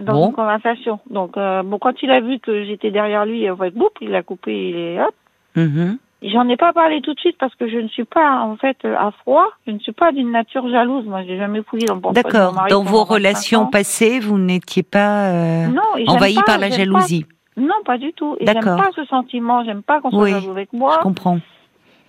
dans 0.00 0.12
Bon. 0.14 0.26
une 0.28 0.34
conversation. 0.34 1.00
Donc, 1.10 1.36
euh, 1.36 1.62
bon, 1.64 1.78
quand 1.80 2.00
il 2.02 2.10
a 2.12 2.20
vu 2.20 2.38
que 2.38 2.64
j'étais 2.64 2.92
derrière 2.92 3.26
lui, 3.26 3.50
en 3.50 3.56
fait, 3.56 3.72
boum, 3.72 3.88
il 4.00 4.14
a 4.14 4.22
coupé, 4.22 4.68
il 4.70 4.76
est, 4.76 5.00
hop. 5.02 5.14
Mhm. 5.56 5.98
J'en 6.22 6.46
ai 6.50 6.56
pas 6.58 6.72
parlé 6.74 7.00
tout 7.00 7.14
de 7.14 7.20
suite 7.20 7.36
parce 7.38 7.54
que 7.54 7.66
je 7.66 7.78
ne 7.78 7.88
suis 7.88 8.04
pas, 8.04 8.40
en 8.42 8.56
fait, 8.56 8.76
à 8.84 9.10
froid. 9.10 9.46
Je 9.66 9.72
ne 9.72 9.78
suis 9.78 9.92
pas 9.92 10.12
d'une 10.12 10.30
nature 10.32 10.68
jalouse. 10.68 11.06
Moi, 11.06 11.22
j'ai 11.26 11.38
jamais 11.38 11.62
fouillé 11.62 11.86
dans 11.86 11.96
mon 11.96 12.12
D'accord. 12.12 12.66
Dans 12.68 12.82
vos 12.82 12.98
25 13.04 13.14
relations 13.14 13.66
passées, 13.66 14.20
vous 14.20 14.38
n'étiez 14.38 14.82
pas 14.82 15.28
euh, 15.30 15.66
Non, 15.68 15.96
et 15.96 16.04
j'aime 16.04 16.16
envahi 16.16 16.34
pas- 16.34 16.42
par 16.42 16.58
la 16.58 16.68
j'aime 16.68 16.76
pas- 16.92 16.98
jalousie. 16.98 17.26
Non, 17.56 17.74
pas 17.86 17.96
du 17.96 18.12
tout. 18.12 18.36
Et 18.38 18.46
j'aime 18.46 18.62
pas 18.62 18.90
ce 18.94 19.04
sentiment. 19.06 19.64
J'aime 19.64 19.82
pas 19.82 20.00
qu'on 20.02 20.10
soit 20.10 20.20
Oui, 20.24 20.30
jaloux 20.32 20.50
avec 20.50 20.72
moi. 20.74 20.96
Je 20.98 21.02
comprends. 21.02 21.38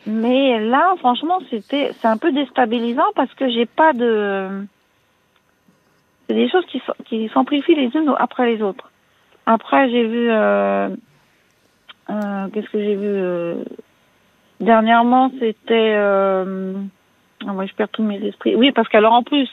Mais 0.06 0.60
là, 0.60 0.94
franchement, 1.00 1.39
c'était, 1.50 1.91
c'est 2.01 2.08
un 2.08 2.18
peu 2.18 2.32
déstabilisant 2.34 3.06
parce 3.15 3.34
que 3.36 3.50
j'ai 3.50 3.65
pas 3.65 3.94
de. 3.94 4.65
C'est 6.27 6.36
des 6.36 6.50
choses 6.50 6.65
qui, 6.65 6.82
qui 7.06 7.30
s'amplifient 7.34 7.75
les 7.75 7.91
unes 7.96 8.13
après 8.18 8.53
les 8.53 8.62
autres. 8.62 8.89
Après, 9.46 9.89
j'ai 9.89 10.06
vu. 10.06 10.30
euh, 10.30 10.89
euh, 12.10 12.48
Qu'est-ce 12.53 12.70
que 12.70 12.80
j'ai 12.80 12.96
vu 12.96 13.06
euh, 13.08 13.56
Dernièrement, 14.62 15.32
c'était. 15.39 15.94
Euh, 15.98 16.74
ah, 17.48 17.53
moi, 17.53 17.65
je 17.65 17.74
perds 17.74 17.89
tous 17.89 18.03
mes 18.03 18.24
esprits. 18.25 18.56
Oui, 18.56 18.72
parce 18.72 18.88
qu'alors 18.88 19.13
en 19.13 19.24
plus. 19.24 19.50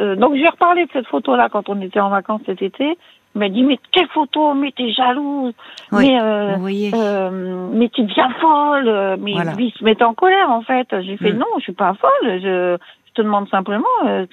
euh, 0.00 0.16
donc, 0.16 0.32
je 0.32 0.38
lui 0.38 0.44
ai 0.44 0.48
reparlé 0.48 0.84
de 0.84 0.90
cette 0.92 1.06
photo-là 1.06 1.48
quand 1.50 1.68
on 1.68 1.80
était 1.80 2.00
en 2.00 2.10
vacances 2.10 2.42
cet 2.46 2.60
été. 2.62 2.98
Il 3.34 3.38
m'a 3.38 3.48
dit 3.48 3.62
Mais 3.62 3.78
quelle 3.92 4.08
photo 4.08 4.52
Mais 4.54 4.72
t'es 4.72 4.90
jalouse 4.92 5.54
Oui, 5.92 6.10
Mais. 6.10 6.20
euh, 6.20 6.54
Vous 6.56 6.60
voyez. 6.60 6.90
euh, 6.94 7.68
mais 7.72 7.88
tu 7.88 8.02
deviens 8.02 8.28
folle, 8.40 9.16
mais 9.20 9.32
Voilà. 9.32 9.54
lui 9.54 9.66
il 9.68 9.72
se 9.78 9.84
mettait 9.84 10.04
en 10.04 10.12
colère 10.14 10.50
en 10.50 10.62
fait. 10.62 10.86
J'ai 11.02 11.16
fait 11.16 11.32
Mm. 11.32 11.38
non, 11.38 11.46
je 11.58 11.62
suis 11.62 11.72
pas 11.72 11.94
folle, 11.94 12.40
je, 12.42 12.76
je 13.08 13.12
te 13.14 13.22
demande 13.22 13.48
simplement, 13.48 13.86
euh, 14.06 14.26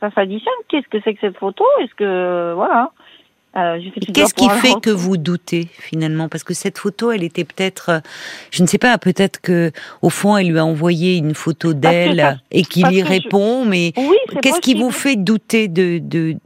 ça 0.00 0.10
s'additionne, 0.12 0.54
qu'est-ce 0.68 0.88
que 0.88 0.98
c'est 1.04 1.12
que 1.14 1.20
cette 1.20 1.36
photo? 1.36 1.64
Est-ce 1.80 1.94
que 1.96 2.52
voilà 2.54 2.90
euh, 3.56 3.78
Qu'est-ce 4.12 4.34
qui 4.34 4.48
fait 4.50 4.74
que 4.82 4.90
vous 4.90 5.16
doutez 5.16 5.68
finalement? 5.78 6.28
Parce 6.28 6.44
que 6.44 6.54
cette 6.54 6.78
photo, 6.78 7.10
elle 7.10 7.22
était 7.22 7.44
peut-être, 7.44 7.88
euh, 7.90 8.00
je 8.50 8.62
ne 8.62 8.66
sais 8.68 8.78
pas, 8.78 8.96
peut-être 8.98 9.40
que 9.40 9.72
au 10.02 10.10
fond, 10.10 10.36
elle 10.36 10.48
lui 10.48 10.58
a 10.58 10.64
envoyé 10.64 11.16
une 11.16 11.34
photo 11.34 11.72
d'elle 11.72 12.40
et 12.50 12.62
qu'il 12.64 12.86
y 12.92 13.00
je- 13.00 13.04
répond. 13.04 13.64
Mais 13.64 13.92
Oui, 13.96 14.16
qu'est-ce 14.42 14.60
qui 14.60 14.74
vous 14.74 14.90
fait 14.90 15.16
douter 15.16 15.68
de 15.68 15.98
de 15.98 16.36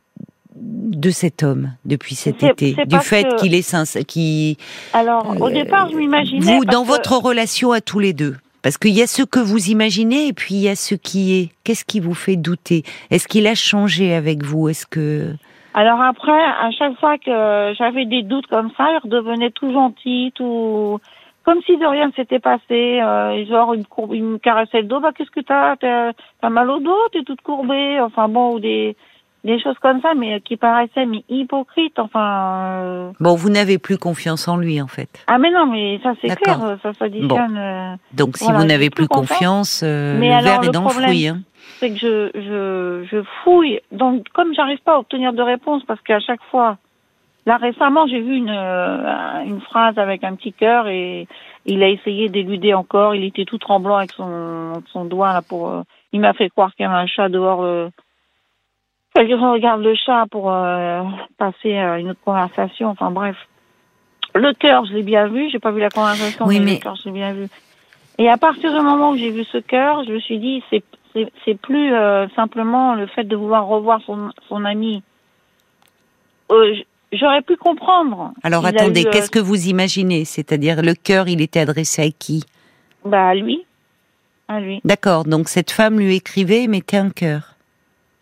de 0.62 1.10
cet 1.10 1.42
homme 1.42 1.72
depuis 1.86 2.14
cet 2.14 2.42
été, 2.42 2.76
du 2.86 2.98
fait 2.98 3.26
qu'il 3.38 3.54
est 3.54 3.62
sincère, 3.62 4.04
qui 4.06 4.58
Alors 4.92 5.34
au 5.40 5.48
Euh, 5.48 5.52
départ, 5.52 5.88
je 5.90 5.96
m'imaginais. 5.96 6.40
vous 6.58 6.64
dans 6.66 6.82
que- 6.82 6.88
votre 6.88 7.16
relation 7.16 7.72
à 7.72 7.80
tous 7.80 7.98
les 7.98 8.12
deux. 8.12 8.36
Parce 8.62 8.76
qu'il 8.76 8.90
y 8.92 9.00
a 9.00 9.06
ce 9.06 9.22
que 9.22 9.40
vous 9.40 9.68
imaginez 9.70 10.26
et 10.26 10.32
puis 10.34 10.54
il 10.56 10.60
y 10.60 10.68
a 10.68 10.76
ce 10.76 10.94
qui 10.94 11.32
est. 11.32 11.48
Qu'est-ce 11.64 11.84
qui 11.86 11.98
vous 11.98 12.12
fait 12.12 12.36
douter? 12.36 12.82
Est-ce 13.10 13.26
qu'il 13.26 13.46
a 13.46 13.54
changé 13.54 14.12
avec 14.12 14.44
vous? 14.44 14.68
Est-ce 14.68 14.84
que 14.84 15.32
Alors 15.74 16.00
après, 16.02 16.32
à 16.32 16.70
chaque 16.76 16.98
fois 16.98 17.16
que 17.18 17.74
j'avais 17.78 18.04
des 18.06 18.22
doutes 18.22 18.46
comme 18.48 18.70
ça, 18.76 18.86
il 18.92 18.98
redevenait 19.02 19.50
tout 19.50 19.72
gentil, 19.72 20.32
tout 20.34 20.98
comme 21.44 21.60
si 21.64 21.76
de 21.78 21.86
rien 21.86 22.08
ne 22.08 22.12
s'était 22.12 22.38
passé. 22.40 23.00
Euh, 23.00 23.44
genre, 23.46 23.74
il 23.74 23.80
me, 23.80 23.84
courbe, 23.84 24.14
il 24.14 24.22
me 24.22 24.38
caressait 24.38 24.82
le 24.82 24.88
dos. 24.88 25.00
Bah, 25.00 25.10
qu'est-ce 25.16 25.30
que 25.30 25.40
t'as? 25.40 25.76
T'as 25.76 26.12
t'as 26.42 26.48
mal 26.50 26.68
au 26.70 26.80
dos? 26.80 26.96
T'es 27.12 27.22
toute 27.22 27.40
courbée? 27.40 27.98
Enfin 28.00 28.28
bon, 28.28 28.54
ou 28.54 28.60
des 28.60 28.96
des 29.42 29.58
choses 29.58 29.78
comme 29.80 30.02
ça, 30.02 30.12
mais 30.14 30.40
qui 30.42 30.56
paraissaient 30.58 31.06
mais 31.06 31.24
hypocrites. 31.30 31.98
Enfin. 31.98 32.82
euh, 32.82 33.10
Bon, 33.20 33.36
vous 33.36 33.48
n'avez 33.48 33.78
plus 33.78 33.96
confiance 33.96 34.48
en 34.48 34.58
lui, 34.58 34.82
en 34.82 34.86
fait. 34.86 35.08
Ah 35.28 35.38
mais 35.38 35.50
non, 35.50 35.64
mais 35.66 35.98
ça 36.02 36.12
c'est 36.20 36.34
clair, 36.36 36.58
ça 36.82 36.92
s'additionne. 36.98 37.56
euh, 37.56 37.94
Donc, 38.12 38.36
si 38.36 38.44
Voilà, 38.44 38.58
vous 38.58 38.64
n'avez 38.66 38.90
plus 38.90 39.06
plus 39.06 39.08
confiance, 39.08 39.82
euh, 39.82 40.18
Mais 40.20 40.28
le 40.28 40.32
alors, 40.34 40.44
verre 40.44 40.60
le 40.62 40.68
est 40.68 40.72
dans 40.72 40.82
problème- 40.82 41.00
le 41.02 41.06
fruit. 41.08 41.28
Hein. 41.28 41.38
C'est 41.80 41.90
que 41.90 41.96
je, 41.98 42.30
je, 42.34 43.06
je 43.10 43.22
fouille. 43.42 43.80
Donc, 43.90 44.28
comme 44.34 44.54
j'arrive 44.54 44.78
pas 44.82 44.94
à 44.94 44.98
obtenir 44.98 45.32
de 45.32 45.42
réponse, 45.42 45.82
parce 45.84 46.00
qu'à 46.02 46.20
chaque 46.20 46.42
fois, 46.50 46.76
là 47.46 47.56
récemment, 47.56 48.06
j'ai 48.06 48.20
vu 48.20 48.36
une, 48.36 48.50
euh, 48.50 49.40
une 49.44 49.60
phrase 49.62 49.98
avec 49.98 50.22
un 50.22 50.34
petit 50.34 50.52
cœur 50.52 50.86
et 50.88 51.26
il 51.66 51.82
a 51.82 51.88
essayé 51.88 52.28
d'éluder 52.28 52.74
encore. 52.74 53.14
Il 53.14 53.24
était 53.24 53.44
tout 53.46 53.58
tremblant 53.58 53.96
avec 53.96 54.12
son, 54.12 54.82
son 54.92 55.04
doigt 55.06 55.32
là 55.32 55.42
pour. 55.42 55.70
euh, 55.70 55.82
il 56.12 56.20
m'a 56.20 56.32
fait 56.34 56.48
croire 56.50 56.74
qu'il 56.74 56.84
y 56.84 56.86
avait 56.88 56.98
un 56.98 57.06
chat 57.06 57.28
dehors. 57.28 57.62
Euh, 57.62 57.88
Quelqu'un 59.14 59.50
regarde 59.50 59.82
le 59.82 59.94
chat 59.96 60.26
pour 60.30 60.52
euh, 60.52 61.02
passer 61.36 61.76
à 61.76 61.98
une 61.98 62.10
autre 62.10 62.20
conversation. 62.24 62.88
Enfin 62.90 63.10
bref, 63.10 63.36
le 64.34 64.52
cœur, 64.54 64.84
je 64.84 64.92
l'ai 64.94 65.02
bien 65.02 65.26
vu. 65.26 65.50
J'ai 65.50 65.58
pas 65.58 65.72
vu 65.72 65.80
la 65.80 65.90
conversation, 65.90 66.46
Oui, 66.46 66.60
mais, 66.60 66.64
mais- 66.66 66.74
le 66.74 66.78
cœur, 66.80 66.94
je 66.94 67.06
l'ai 67.06 67.12
bien 67.14 67.32
vu. 67.32 67.48
Et 68.20 68.28
à 68.28 68.36
partir 68.36 68.70
du 68.72 68.80
moment 68.84 69.10
où 69.12 69.16
j'ai 69.16 69.30
vu 69.30 69.44
ce 69.44 69.56
cœur, 69.58 70.04
je 70.06 70.12
me 70.12 70.20
suis 70.20 70.38
dit, 70.38 70.62
c'est 70.70 70.82
c'est 71.44 71.58
plus 71.58 71.92
euh, 71.92 72.28
simplement 72.36 72.94
le 72.94 73.06
fait 73.08 73.24
de 73.24 73.34
vouloir 73.34 73.66
revoir 73.66 74.00
son 74.06 74.30
son 74.48 74.64
ami. 74.64 75.02
Euh, 76.52 76.74
J'aurais 77.12 77.42
pu 77.42 77.56
comprendre. 77.56 78.32
Alors, 78.44 78.64
attendez, 78.64 79.02
eu, 79.02 79.06
euh, 79.06 79.10
qu'est-ce 79.10 79.30
que 79.32 79.40
vous 79.40 79.66
imaginez? 79.66 80.24
C'est-à-dire, 80.24 80.80
le 80.82 80.94
cœur, 80.94 81.26
il 81.26 81.40
était 81.40 81.58
adressé 81.58 82.02
à 82.02 82.10
qui? 82.16 82.44
Bah 83.04 83.28
à 83.30 83.34
lui, 83.34 83.64
à 84.46 84.60
lui. 84.60 84.80
D'accord, 84.84 85.24
donc 85.24 85.48
cette 85.48 85.72
femme 85.72 85.98
lui 85.98 86.14
écrivait 86.14 86.64
et 86.64 86.68
mettait 86.68 86.98
un 86.98 87.10
cœur. 87.10 87.54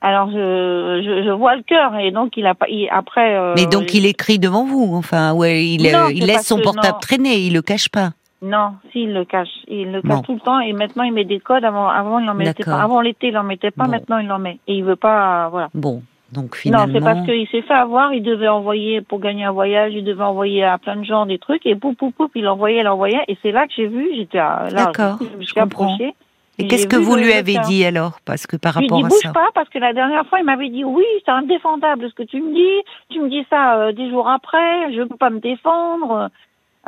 Alors 0.00 0.31
je, 0.31 1.02
je 1.05 1.25
je 1.26 1.31
vois 1.33 1.57
le 1.57 1.62
cœur 1.64 1.97
et 1.97 2.12
donc 2.12 2.37
il 2.37 2.47
a 2.47 2.55
pas 2.55 2.67
il- 2.69 2.88
après. 2.90 3.35
euh, 3.37 3.52
Mais 3.57 3.67
donc, 3.67 3.93
il 3.93 4.07
écrit 4.07 4.38
devant 4.38 4.64
vous, 4.64 4.95
enfin, 4.95 5.35
ouais, 5.35 5.67
il, 5.67 5.83
Non, 5.83 5.99
euh, 5.99 6.07
c'est 6.09 6.14
il 6.14 6.25
laisse 6.26 6.47
son 6.47 6.59
que 6.59 6.62
portable 6.62 6.95
non. 6.95 7.00
traîner, 7.00 7.40
il 7.40 7.52
le 7.55 7.62
cache 7.62 7.88
pas. 7.88 8.12
Non, 8.40 8.75
s'il 8.92 9.12
le 9.12 9.25
cache, 9.25 9.49
il 9.66 9.90
le 9.90 10.00
cache 10.00 10.11
Bon. 10.16 10.23
tout 10.23 10.35
le 10.35 10.40
temps 10.40 10.61
et 10.61 10.73
maintenant 10.73 11.02
il 11.02 11.12
met 11.12 11.25
des 11.25 11.40
codes. 11.40 11.64
Avant, 11.64 11.88
avant 11.88 12.21
il 12.21 12.30
en 12.30 12.35
mettait 12.35 12.62
pas. 12.64 12.80
Avant 12.80 13.00
l'été 13.00 13.28
il 13.28 13.37
en 13.38 13.42
mettait 13.42 13.73
pas. 13.73 13.85
Bon. 13.85 13.90
Maintenant 13.90 14.18
il 14.18 14.30
en 14.30 14.38
met 14.38 14.59
et 14.68 14.75
il 14.75 14.85
veut 14.85 14.95
pas. 14.97 15.49
Voilà. 15.49 15.68
Bon, 15.75 16.02
donc 16.33 16.45
Non, 16.45 16.57
finalement... 16.57 16.92
c'est 16.95 17.00
parce 17.00 17.26
qu'il 17.26 17.49
s'est 17.49 17.62
fait 17.62 17.75
avoir. 17.75 18.12
Il 18.14 18.23
devait 18.23 18.47
envoyer 18.47 19.00
pour 19.00 19.18
gagner 19.18 19.45
un 19.45 19.50
voyage. 19.50 19.92
Il 19.95 20.04
devait 20.04 20.23
envoyer 20.23 20.62
à 20.62 20.78
plein 20.78 20.95
de 20.97 21.04
gens 21.04 21.26
des 21.26 21.38
trucs 21.38 21.66
et 21.66 21.75
poup 21.75 21.95
poup 21.95 22.12
poup 22.16 22.30
il 22.37 22.47
envoyait, 22.47 22.80
il 22.80 22.87
envoyait 22.88 23.25
et 23.26 23.37
c'est 23.42 23.50
là 23.50 23.66
que 23.66 23.73
j'ai 23.76 23.88
vu. 23.88 24.09
J'étais 24.14 24.38
à- 24.38 24.68
là. 24.71 24.85
D'accord, 24.87 25.18
je 25.21 25.37
me 25.37 25.42
suis 25.42 25.59
approchée. 25.59 26.14
Et 26.61 26.66
qu'est-ce 26.66 26.88
que 26.88 26.97
vous 26.97 27.14
lui 27.16 27.33
avez 27.33 27.57
dit 27.66 27.85
alors? 27.85 28.18
Parce 28.25 28.47
que 28.49 28.57
par 28.57 28.75
rapport 28.75 28.99
dit 28.99 29.04
à 29.04 29.09
bouge 29.09 29.18
ça... 29.23 29.30
pas 29.33 29.49
parce 29.54 29.68
que 29.68 29.78
la 29.78 29.92
dernière 29.92 30.26
fois 30.26 30.40
il 30.40 30.45
m'avait 30.45 30.68
dit 30.71 30.85
oui 30.85 31.04
c'est 31.25 31.30
indéfendable 31.30 32.09
ce 32.09 32.14
que 32.14 32.25
tu 32.25 32.40
me 32.40 32.52
dis. 32.54 32.85
Tu 33.11 33.21
me 33.21 33.28
dis 33.28 33.45
ça 33.50 33.76
euh, 33.78 33.92
des 33.92 34.09
jours 34.11 34.28
après. 34.28 34.92
Je 34.92 35.02
peux 35.02 35.16
pas 35.16 35.30
me 35.30 35.38
défendre. 35.40 36.30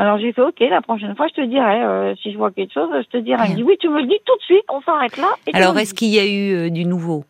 Alors 0.00 0.16
j'ai 0.16 0.32
fait 0.32 0.40
ok 0.40 0.58
la 0.60 0.80
prochaine 0.80 1.14
fois 1.14 1.26
je 1.28 1.42
te 1.42 1.46
dirai 1.46 1.82
euh, 1.82 2.14
si 2.22 2.32
je 2.32 2.38
vois 2.38 2.50
quelque 2.50 2.72
chose 2.72 2.88
je 2.90 3.06
te 3.10 3.18
dirai. 3.18 3.48
Dit 3.54 3.62
oui 3.62 3.76
tu 3.78 3.90
me 3.90 4.00
le 4.00 4.06
dis 4.06 4.16
tout 4.24 4.34
de 4.34 4.42
suite 4.42 4.64
on 4.70 4.80
s'arrête 4.80 5.18
là. 5.18 5.28
et 5.46 5.54
Alors, 5.54 5.78
est-ce 5.78 5.92
qu'il 5.92 6.08
y 6.08 6.18
a 6.18 6.24
eu 6.24 6.54
euh, 6.54 6.70
du 6.70 6.86
nouveau? 6.86 7.24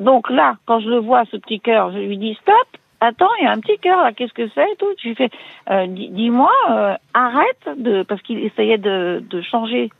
Donc 0.00 0.28
là, 0.28 0.56
quand 0.66 0.80
je 0.80 0.88
le 0.90 0.98
vois, 0.98 1.22
ce 1.30 1.38
petit 1.38 1.60
cœur, 1.60 1.92
je 1.92 1.98
lui 1.98 2.18
dis 2.18 2.36
stop. 2.42 2.54
Attends, 3.00 3.28
il 3.40 3.44
y 3.44 3.46
a 3.46 3.52
un 3.52 3.58
petit 3.60 3.78
cœur 3.80 4.02
là. 4.02 4.12
Qu'est-ce 4.12 4.32
que 4.34 4.48
c'est 4.54 4.60
et 4.62 4.76
tout 4.78 4.86
Je 5.02 5.08
lui 5.08 5.14
fais, 5.14 5.30
euh, 5.70 5.86
dis- 5.86 6.08
dis-moi, 6.10 6.50
euh, 6.70 6.94
arrête 7.14 7.78
de, 7.78 8.02
parce 8.02 8.20
qu'il 8.22 8.38
essayait 8.38 8.76
de, 8.78 9.24
de 9.28 9.40
changer. 9.42 9.90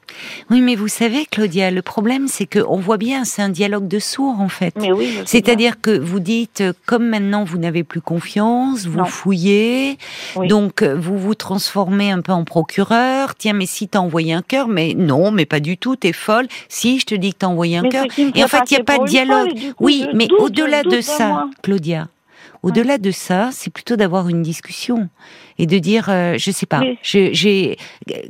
Oui, 0.50 0.60
mais 0.60 0.74
vous 0.74 0.88
savez, 0.88 1.24
Claudia, 1.24 1.70
le 1.70 1.82
problème, 1.82 2.26
c'est 2.28 2.44
que 2.46 2.58
on 2.68 2.76
voit 2.76 2.98
bien, 2.98 3.24
c'est 3.24 3.40
un 3.42 3.48
dialogue 3.48 3.88
de 3.88 3.98
sourds, 3.98 4.40
en 4.40 4.48
fait. 4.48 4.74
Mais 4.80 4.92
oui. 4.92 5.14
C'est-à-dire 5.24 5.80
que 5.80 5.98
vous 5.98 6.20
dites, 6.20 6.60
euh, 6.60 6.72
comme 6.86 7.06
maintenant 7.08 7.44
vous 7.44 7.56
n'avez 7.58 7.84
plus 7.84 8.00
confiance, 8.02 8.86
vous 8.86 8.98
Non. 8.98 9.04
fouillez, 9.06 9.96
Oui. 10.36 10.48
donc 10.48 10.82
vous 10.82 11.16
vous 11.16 11.34
transformez 11.34 12.10
un 12.10 12.20
peu 12.20 12.32
en 12.32 12.44
procureur. 12.44 13.34
Tiens, 13.34 13.54
mais 13.54 13.66
si 13.66 13.88
t'as 13.88 14.00
envoyé 14.00 14.32
un 14.34 14.42
cœur, 14.42 14.68
mais 14.68 14.92
non, 14.94 15.30
mais 15.30 15.46
pas 15.46 15.60
du 15.60 15.78
tout, 15.78 15.96
t'es 15.96 16.12
folle. 16.12 16.48
Si, 16.68 16.98
je 16.98 17.06
te 17.06 17.14
dis 17.14 17.32
que 17.32 17.38
t'as 17.38 17.46
envoyé 17.46 17.78
un 17.78 17.82
cœur. 17.88 18.04
Et 18.18 18.44
en 18.44 18.48
fait 18.48 18.58
fait, 18.58 18.70
il 18.72 18.74
n'y 18.74 18.80
a 18.80 18.84
pas 18.84 18.98
de 18.98 19.04
dialogue. 19.06 19.48
coup, 19.48 19.74
Oui, 19.80 20.06
mais 20.12 20.28
au-delà 20.38 20.82
de 20.82 21.00
ça, 21.00 21.28
moi. 21.28 21.50
Claudia, 21.62 22.08
au-delà 22.62 22.98
de 22.98 23.10
ça, 23.10 23.50
c'est 23.52 23.72
plutôt 23.72 23.96
d'avoir 23.96 24.28
une 24.28 24.42
discussion 24.42 25.08
et 25.58 25.66
de 25.66 25.78
dire, 25.78 26.08
euh, 26.08 26.34
je 26.38 26.50
sais 26.50 26.66
pas, 26.66 26.80
Mais- 26.80 26.98
j'ai, 27.02 27.76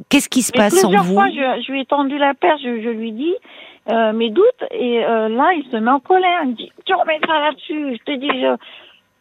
qu'est-ce 0.09 0.29
qui 0.29 0.43
se 0.43 0.53
Mais 0.55 0.59
passe 0.65 0.85
en 0.85 0.89
plusieurs 0.89 1.05
vous? 1.05 1.15
fois, 1.15 1.29
je, 1.29 1.73
lui 1.73 1.81
ai 1.83 1.85
tendu 1.87 2.17
la 2.19 2.35
perche, 2.35 2.61
je, 2.63 2.81
je 2.83 2.89
lui 2.89 3.13
dis 3.13 3.35
euh, 3.91 4.13
mes 4.13 4.31
doutes, 4.31 4.45
et 4.71 5.05
euh, 5.05 5.29
là, 5.29 5.53
il 5.55 5.65
se 5.71 5.77
met 5.77 5.91
en 5.91 6.01
colère. 6.01 6.41
Il 6.45 6.51
me 6.51 6.55
dit, 6.55 6.71
tu 6.85 6.95
remets 6.95 7.19
ça 7.27 7.41
là-dessus. 7.41 7.97
Je 7.99 8.05
te 8.05 8.17
dis, 8.19 8.29
je, 8.29 8.57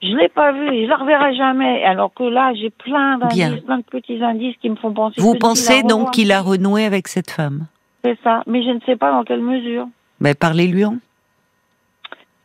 je 0.07 0.15
l'ai 0.15 0.27
pas 0.29 0.51
vu, 0.51 0.67
je 0.83 0.87
la 0.87 0.97
reverrai 0.97 1.35
jamais. 1.35 1.83
Alors 1.83 2.13
que 2.13 2.23
là, 2.23 2.53
j'ai 2.53 2.69
plein 2.69 3.17
d'indices, 3.17 3.63
plein 3.65 3.77
de 3.77 3.83
petits 3.83 4.21
indices 4.23 4.55
qui 4.61 4.69
me 4.69 4.75
font 4.75 4.93
penser. 4.93 5.19
Vous 5.21 5.33
que 5.33 5.39
pensez 5.39 5.81
donc 5.83 6.11
qu'il 6.11 6.31
a 6.31 6.41
renoué 6.41 6.85
avec 6.85 7.07
cette 7.07 7.31
femme? 7.31 7.65
C'est 8.03 8.17
ça, 8.23 8.43
mais 8.47 8.61
je 8.63 8.69
ne 8.69 8.79
sais 8.85 8.95
pas 8.95 9.11
dans 9.11 9.23
quelle 9.23 9.41
mesure. 9.41 9.87
Ben, 10.19 10.35
parlez-lui 10.35 10.85
en. 10.85 10.97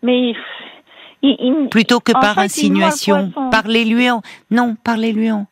Mais 0.02 0.34
il, 1.24 1.36
il, 1.40 1.52
me- 1.52 1.68
plutôt 1.68 2.00
que 2.00 2.12
par 2.12 2.34
fait, 2.34 2.40
insinuation. 2.42 3.32
Parlez-lui 3.50 4.10
en. 4.10 4.22
Non, 4.50 4.76
parlez-lui 4.84 5.30
en. 5.30 5.46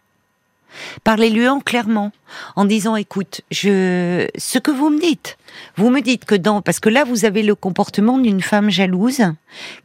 Parlez-lui 1.05 1.49
en 1.49 1.61
clairement, 1.61 2.13
en 2.57 2.65
disant 2.65 2.97
écoute, 2.97 3.43
je 3.51 4.27
ce 4.39 4.59
que 4.59 4.71
vous 4.71 4.89
me 4.89 5.01
dites, 5.01 5.37
vous 5.77 5.91
me 5.91 6.01
dites 6.01 6.25
que 6.25 6.35
dans 6.35 6.63
parce 6.63 6.81
que 6.81 6.89
là 6.89 7.05
vous 7.05 7.25
avez 7.25 7.43
le 7.43 7.55
comportement 7.55 8.19
d'une 8.19 8.41
femme 8.41 8.71
jalouse 8.71 9.23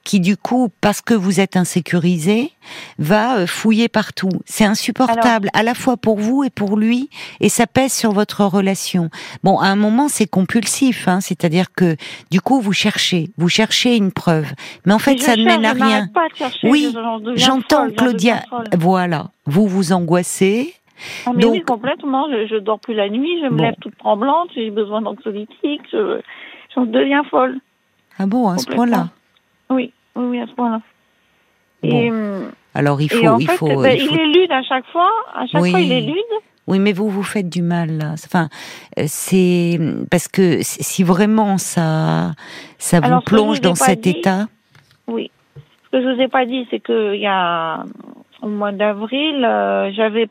qui 0.04 0.20
du 0.20 0.38
coup 0.38 0.70
parce 0.82 1.02
que 1.02 1.14
vous 1.14 1.40
êtes 1.40 1.58
insécurisé 1.58 2.52
va 3.00 3.38
euh, 3.38 3.48
fouiller 3.48 3.88
partout. 3.88 4.30
C'est 4.46 4.66
insupportable 4.66 5.50
à 5.54 5.64
la 5.64 5.74
fois 5.74 5.98
pour 5.98 6.20
vous 6.20 6.44
et 6.44 6.50
pour 6.50 6.78
lui 6.78 7.10
et 7.40 7.50
ça 7.50 7.68
pèse 7.68 7.94
sur 7.94 8.12
votre 8.12 8.44
relation. 8.46 9.10
Bon, 9.44 9.60
à 9.60 9.68
un 9.68 9.76
moment 9.76 10.08
c'est 10.08 10.28
compulsif, 10.28 11.08
hein, 11.08 11.22
c'est-à-dire 11.22 11.74
que 11.74 11.96
du 12.32 12.42
coup 12.42 12.62
vous 12.62 12.74
cherchez, 12.74 13.30
vous 13.38 13.50
cherchez 13.50 13.96
une 13.96 14.12
preuve, 14.12 14.52
mais 14.86 14.94
en 14.94 15.00
fait 15.00 15.16
mais 15.16 15.22
ça 15.22 15.36
ne 15.36 15.44
mène 15.44 15.66
à 15.66 15.74
rien. 15.74 16.08
pas 16.14 16.28
de 16.30 16.36
chercher, 16.36 16.70
Oui, 16.70 16.94
J'entends 17.36 17.90
Claudia. 17.90 18.44
Voilà, 18.78 19.32
vous 19.46 19.68
vous 19.68 19.94
angoissez. 19.94 20.74
Ah, 21.26 21.32
mais 21.36 21.46
oui, 21.46 21.60
donc- 21.60 21.66
complètement. 21.68 22.28
Je, 22.32 22.48
je 22.48 22.56
dors 22.58 22.80
plus 22.80 22.94
la 22.94 23.10
nuit, 23.10 23.40
je 23.42 23.46
me 23.46 23.58
Bon. 23.58 23.64
lève 23.64 23.76
toute 23.82 23.98
tremblante, 23.98 24.50
j'ai 24.56 24.70
besoin 24.72 25.02
d'anxiolytiques, 25.02 25.82
je, 25.92 26.20
j'en 26.76 26.86
deviens 26.86 27.24
folle. 27.26 27.58
Ah 28.20 28.26
bon, 28.26 28.50
à 28.50 28.58
ce 28.58 28.66
point-là. 28.68 29.10
Oui, 29.70 29.94
oui, 30.16 30.26
oui, 30.26 30.42
à 30.42 30.48
ce 30.48 30.52
point-là. 30.54 30.82
Bon. 31.84 31.90
Et, 31.90 32.12
hum, 32.12 32.52
Alors 32.74 33.00
il 33.02 33.10
faut, 33.12 33.24
et 33.24 33.28
en 33.28 33.38
il 33.38 33.48
fait, 33.48 33.58
faut, 33.58 33.68
ben, 33.82 33.96
il 33.98 34.08
faut- 34.08 34.16
est 34.16 34.26
lude 34.26 34.52
à 34.52 34.64
chaque 34.64 34.86
fois. 34.88 35.12
À 35.36 35.46
chaque 35.46 35.62
Oui. 35.62 35.72
fois, 35.72 35.80
il 35.80 35.92
est 35.92 36.02
lude. 36.02 36.16
Oui, 36.68 36.80
mais 36.80 36.92
vous 36.92 37.08
vous 37.10 37.24
faites 37.24 37.48
du 37.48 37.62
mal 37.62 37.92
là. 37.98 38.14
Enfin, 38.26 38.50
euh, 39.00 39.04
c'est 39.08 39.80
parce 40.12 40.28
que 40.28 40.58
si 40.62 41.02
vraiment 41.04 41.58
ça, 41.58 42.32
ça 42.78 43.00
vous 43.00 43.06
Alors, 43.06 43.22
je 43.22 43.26
plonge 43.26 43.62
dans 43.62 43.76
cet 43.76 44.02
dit, 44.02 44.10
état. 44.10 44.48
Oui. 45.08 45.32
Ce 45.86 45.90
que 45.92 46.02
je 46.04 46.14
vous 46.16 46.22
ai 46.22 46.28
pas 46.28 46.46
dit, 46.46 46.68
c'est 46.70 46.82
que 46.82 47.14
il 47.16 47.22
y 47.22 47.26
a 47.28 47.84
au 48.48 48.50
mois 48.50 48.72
d'avril, 48.72 49.44
euh, 49.44 49.92
j'avais 49.92 50.28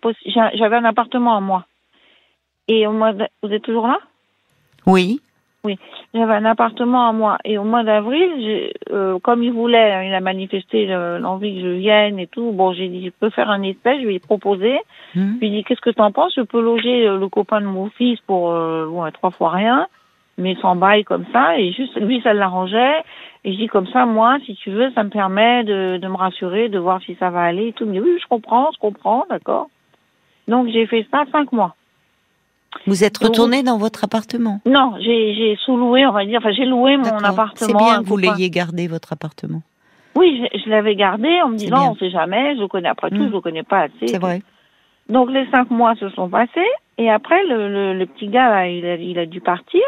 j'avais 0.55 0.77
un 0.77 0.85
appartement 0.85 1.37
à 1.37 1.41
moi. 1.41 1.65
Et 2.69 2.87
au 2.87 2.93
mois 2.93 3.13
vous 3.43 3.53
êtes 3.53 3.63
toujours 3.63 3.87
là? 3.87 3.99
Oui. 5.65 5.79
J'avais 6.15 6.35
un 6.35 6.45
appartement 6.45 7.09
à 7.09 7.13
moi. 7.13 7.39
Et 7.45 7.59
au 7.59 7.65
mois 7.65 7.83
d'avril, 7.83 8.71
euh, 8.93 9.19
comme 9.19 9.43
il 9.43 9.53
voulait, 9.53 9.93
hein, 9.93 10.03
il 10.05 10.15
a 10.15 10.21
manifesté 10.21 10.87
le- 10.87 11.19
l'envie 11.19 11.57
que 11.57 11.61
je 11.61 11.75
vienne 11.75 12.19
et 12.21 12.29
tout. 12.29 12.53
Bon, 12.53 12.73
j'ai 12.73 12.89
dit, 12.89 13.05
je 13.05 13.11
peux 13.11 13.31
faire 13.31 13.51
un 13.51 13.63
espèce, 13.63 14.01
je 14.01 14.07
lui 14.07 14.15
ai 14.15 14.21
proposé. 14.21 14.79
Hmm. 15.15 15.35
Je 15.35 15.41
lui 15.41 15.49
ai 15.49 15.51
dit, 15.51 15.65
qu'est-ce 15.65 15.81
que 15.81 15.91
t'en 15.91 16.13
penses? 16.13 16.35
Je 16.37 16.43
peux 16.43 16.61
loger 16.61 17.09
euh, 17.09 17.19
le 17.19 17.29
copain 17.29 17.61
de 17.61 17.67
mon 17.67 17.91
fils 17.91 18.21
pour 18.21 18.53
euh, 18.53 18.87
bon, 18.89 19.11
trois 19.11 19.33
fois 19.33 19.51
rien, 19.51 19.89
mais 20.39 20.57
sans 20.61 20.77
bail 20.77 21.05
comme 21.05 21.25
ça. 21.33 21.59
Et 21.59 21.73
juste, 21.73 21.97
lui, 22.01 22.21
ça 22.23 22.33
l'arrangeait. 22.35 23.03
Et 23.45 23.53
je 23.53 23.59
dis, 23.59 23.67
comme 23.69 23.87
ça, 23.89 24.07
moi, 24.07 24.39
si 24.45 24.55
tu 24.57 24.71
veux, 24.71 24.91
ça 24.95 25.03
me 25.05 25.09
permet 25.11 25.65
de, 25.65 25.99
de 25.99 26.09
me 26.09 26.17
rassurer, 26.17 26.69
de 26.69 26.79
voir 26.79 27.01
si 27.03 27.15
ça 27.17 27.31
va 27.31 27.43
aller 27.43 27.69
et 27.69 27.73
tout. 27.73 27.87
Mais 27.87 28.01
oui, 28.01 28.19
je 28.21 28.27
comprends, 28.27 28.71
je 28.75 28.79
comprends, 28.79 29.25
d'accord. 29.31 29.69
Donc, 30.49 30.69
j'ai 30.69 30.87
fait 30.87 31.07
ça 31.13 31.25
cinq 31.33 31.53
mois. 31.53 31.75
Vous 32.87 33.05
êtes 33.05 33.17
retourné 33.19 33.63
dans 33.63 33.79
votre 33.79 34.05
appartement? 34.05 34.61
Non, 34.67 34.95
j'ai 35.01 35.35
j'ai 35.35 35.57
sous-loué, 35.65 36.07
on 36.07 36.13
va 36.13 36.27
dire. 36.27 36.39
Enfin, 36.41 36.53
j'ai 36.53 36.67
loué 36.67 36.97
mon 36.99 37.07
appartement. 37.25 37.55
C'est 37.55 37.73
bien 37.75 38.03
que 38.03 38.07
vous 38.09 38.19
l'ayez 38.19 38.51
gardé 38.51 38.87
votre 38.87 39.13
appartement. 39.15 39.63
Oui, 40.15 40.43
je, 40.53 40.59
je 40.59 40.69
l'avais 40.71 40.95
gardé 40.95 41.41
en 41.43 41.49
me 41.49 41.57
disant, 41.57 41.77
bien. 41.81 41.91
on 41.93 41.97
sait 41.97 42.11
jamais, 42.11 42.55
je 42.57 42.61
le 42.61 42.69
connais 42.69 42.89
après 42.89 43.11
tout, 43.11 43.17
Mm. 43.17 43.29
je 43.29 43.33
le 43.33 43.41
connais 43.41 43.63
pas 43.63 43.81
assez. 43.83 44.07
C'est 44.09 44.19
vrai. 44.19 44.43
Donc 45.09 45.31
les 45.31 45.47
cinq 45.51 45.71
mois 45.71 45.95
se 45.95 46.09
sont 46.11 46.29
passés 46.29 46.69
et 46.99 47.11
après 47.11 47.45
le, 47.47 47.69
le, 47.69 47.95
le 47.95 48.07
petit 48.07 48.29
gars 48.29 48.49
là, 48.49 48.69
il 48.69 48.85
a, 48.87 48.97
il 48.97 49.19
a 49.19 49.27
dû 49.27 49.41
partir. 49.41 49.83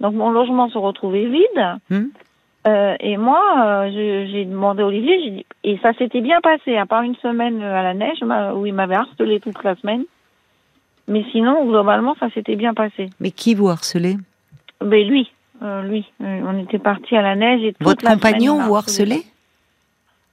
Donc 0.00 0.14
mon 0.14 0.30
logement 0.30 0.68
se 0.70 0.78
retrouvait 0.78 1.26
vide. 1.26 1.78
Hmm. 1.90 2.06
Euh, 2.66 2.94
et 3.00 3.16
moi, 3.16 3.42
euh, 3.64 4.26
j'ai 4.30 4.44
demandé 4.44 4.82
à 4.82 4.86
Olivier, 4.86 5.18
j'ai 5.24 5.30
dit, 5.30 5.46
et 5.64 5.78
ça 5.78 5.94
s'était 5.94 6.20
bien 6.20 6.40
passé, 6.42 6.76
à 6.76 6.84
part 6.84 7.02
une 7.02 7.16
semaine 7.16 7.62
à 7.62 7.82
la 7.82 7.94
neige 7.94 8.18
où 8.54 8.66
il 8.66 8.74
m'avait 8.74 8.96
harcelé 8.96 9.40
toute 9.40 9.62
la 9.64 9.76
semaine. 9.76 10.04
Mais 11.08 11.24
sinon, 11.32 11.66
globalement, 11.66 12.14
ça 12.20 12.28
s'était 12.30 12.56
bien 12.56 12.74
passé. 12.74 13.08
Mais 13.18 13.30
qui 13.30 13.54
vous 13.54 13.68
harcelait? 13.68 14.16
Ben 14.82 15.06
lui, 15.06 15.32
euh, 15.62 15.82
lui. 15.82 16.04
On 16.20 16.58
était 16.58 16.78
parti 16.78 17.16
à 17.16 17.22
la 17.22 17.34
neige 17.34 17.62
et 17.62 17.72
toute 17.72 17.82
Votre 17.82 18.04
la 18.04 18.12
compagnon 18.12 18.56
semaine, 18.56 18.68
vous 18.68 18.76
harcelait? 18.76 19.22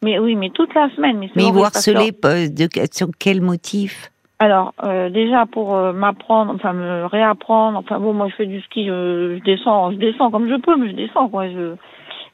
Mais 0.02 0.20
oui, 0.20 0.36
mais 0.36 0.50
toute 0.50 0.74
la 0.76 0.90
semaine. 0.96 1.18
Mais, 1.20 1.28
c'est 1.28 1.38
Mais 1.38 1.48
il 1.48 1.54
vous 1.54 1.64
harcelait 1.64 2.12
de, 2.12 2.68
sur 2.92 3.08
quel 3.18 3.42
motif? 3.42 4.12
Alors, 4.40 4.74
euh, 4.84 5.10
déjà 5.10 5.48
pour 5.48 5.76
euh, 5.76 5.94
m'apprendre, 5.94 6.54
enfin 6.54 6.74
me 6.74 7.06
réapprendre, 7.06 7.80
enfin 7.80 8.00
bon, 8.00 8.14
moi 8.14 8.28
je 8.30 8.36
fais 8.36 8.46
du 8.46 8.62
ski, 8.62 8.86
je, 8.86 9.38
je 9.40 9.44
descends, 9.44 9.92
je 9.92 9.98
descends 9.98 10.30
comme 10.30 10.48
je 10.48 10.56
peux, 10.56 10.76
mais 10.76 10.90
je 10.90 10.96
descends 10.96 11.28
quoi. 11.28 11.50
Je... 11.50 11.76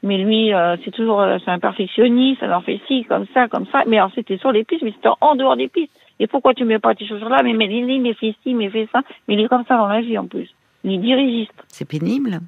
Mais 0.02 0.18
lui, 0.18 0.52
euh, 0.52 0.76
c'est 0.84 0.90
toujours, 0.90 1.22
euh, 1.22 1.38
c'est 1.42 1.50
un 1.50 1.58
perfectionniste, 1.58 2.42
alors 2.42 2.62
fait 2.62 2.78
ci, 2.86 3.04
comme 3.04 3.24
ça, 3.32 3.48
comme 3.48 3.64
ça. 3.72 3.84
Mais 3.86 3.96
alors 3.96 4.10
c'était 4.14 4.36
sur 4.36 4.52
les 4.52 4.64
pistes, 4.64 4.82
mais 4.82 4.92
c'était 4.92 5.08
en 5.22 5.34
dehors 5.34 5.56
des 5.56 5.68
pistes. 5.68 5.92
Et 6.20 6.26
pourquoi 6.26 6.52
tu 6.52 6.66
mets 6.66 6.78
pas 6.78 6.94
tes 6.94 7.06
chaussures 7.06 7.30
là 7.30 7.42
Mais 7.42 7.54
mais 7.54 7.66
il 7.66 8.02
mais 8.02 8.12
fait 8.12 8.34
ci, 8.42 8.52
mais 8.52 8.68
fait 8.68 8.86
ça. 8.92 9.00
Mais 9.26 9.34
il 9.34 9.40
est 9.40 9.48
comme 9.48 9.64
ça 9.66 9.78
dans 9.78 9.88
la 9.88 10.02
vie 10.02 10.18
en 10.18 10.26
plus. 10.26 10.54
Il 10.84 10.92
est 10.92 10.98
dirigiste. 10.98 11.54
C'est 11.68 11.88
pénible. 11.88 12.40